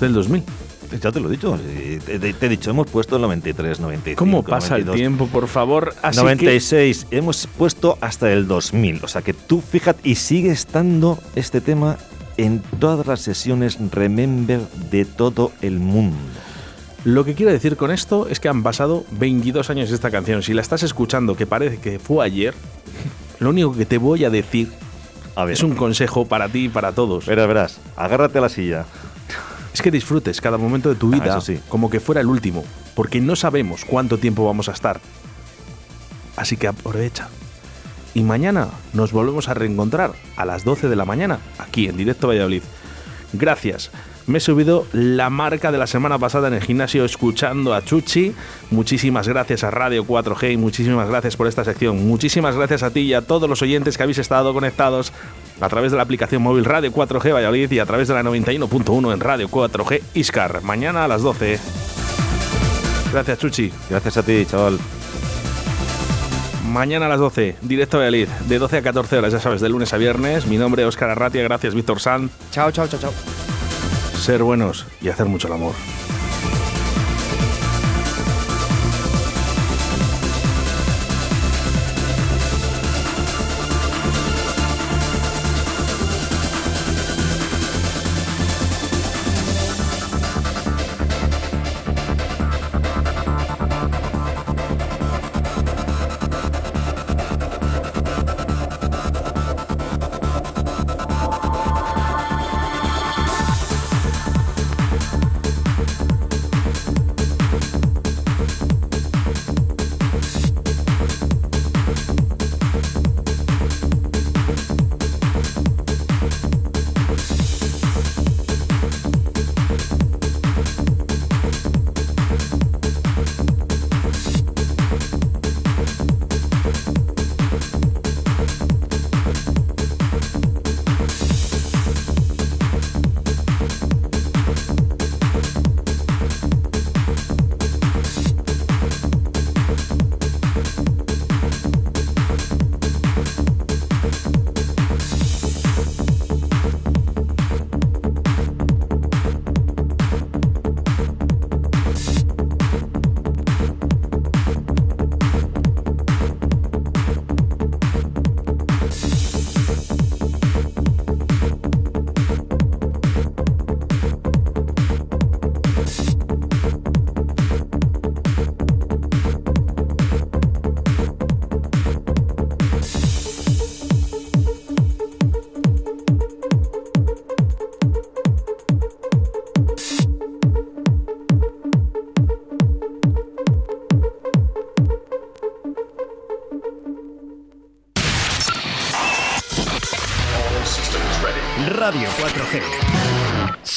[0.00, 0.57] Del 2000.
[1.02, 1.58] Ya te lo he dicho.
[1.62, 4.18] eh, Te, te- te he dicho, hemos puesto el 93, 95.
[4.18, 5.94] ¿Cómo pasa el 92, tiempo, por favor?
[6.02, 7.06] Así que 96.
[7.10, 9.00] Hemos puesto hasta el 2000.
[9.04, 11.98] O sea que tú fíjate, y sigue estando este tema
[12.36, 14.60] en todas las sesiones Remember
[14.90, 16.16] de todo el mundo.
[17.04, 20.42] Lo que quiero decir con esto es que han pasado 22 años esta canción.
[20.42, 22.54] Si la estás escuchando, que parece que fue ayer,
[23.38, 24.68] lo único que te voy a decir
[25.36, 25.54] A ver.
[25.54, 27.26] es un consejo para ti y para todos.
[27.26, 27.80] Verás, verás.
[27.96, 28.84] Agárrate a la silla.
[29.78, 31.60] Es que disfrutes cada momento de tu Ah, vida sí.
[31.68, 32.64] como que fuera el último,
[32.96, 35.00] porque no sabemos cuánto tiempo vamos a estar.
[36.34, 37.28] Así que aprovecha.
[38.12, 42.26] Y mañana nos volvemos a reencontrar a las 12 de la mañana, aquí en Directo
[42.26, 42.64] Valladolid.
[43.32, 43.92] Gracias.
[44.28, 48.34] Me he subido la marca de la semana pasada en el gimnasio escuchando a Chuchi.
[48.70, 52.06] Muchísimas gracias a Radio 4G y muchísimas gracias por esta sección.
[52.06, 55.14] Muchísimas gracias a ti y a todos los oyentes que habéis estado conectados
[55.62, 59.14] a través de la aplicación móvil Radio 4G Valladolid y a través de la 91.1
[59.14, 60.60] en Radio 4G Iscar.
[60.60, 61.58] Mañana a las 12.
[63.10, 63.72] Gracias, Chuchi.
[63.88, 64.78] Gracias a ti, chaval.
[66.70, 69.70] Mañana a las 12, directo a Valladolid, de 12 a 14 horas, ya sabes, de
[69.70, 70.46] lunes a viernes.
[70.46, 72.30] Mi nombre es Óscar Arratia, gracias Víctor Sanz.
[72.50, 73.47] Chao, chao, chao, chao.
[74.18, 75.74] Ser buenos y hacer mucho el amor.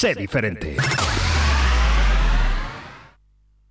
[0.02, 0.76] Sé diferente.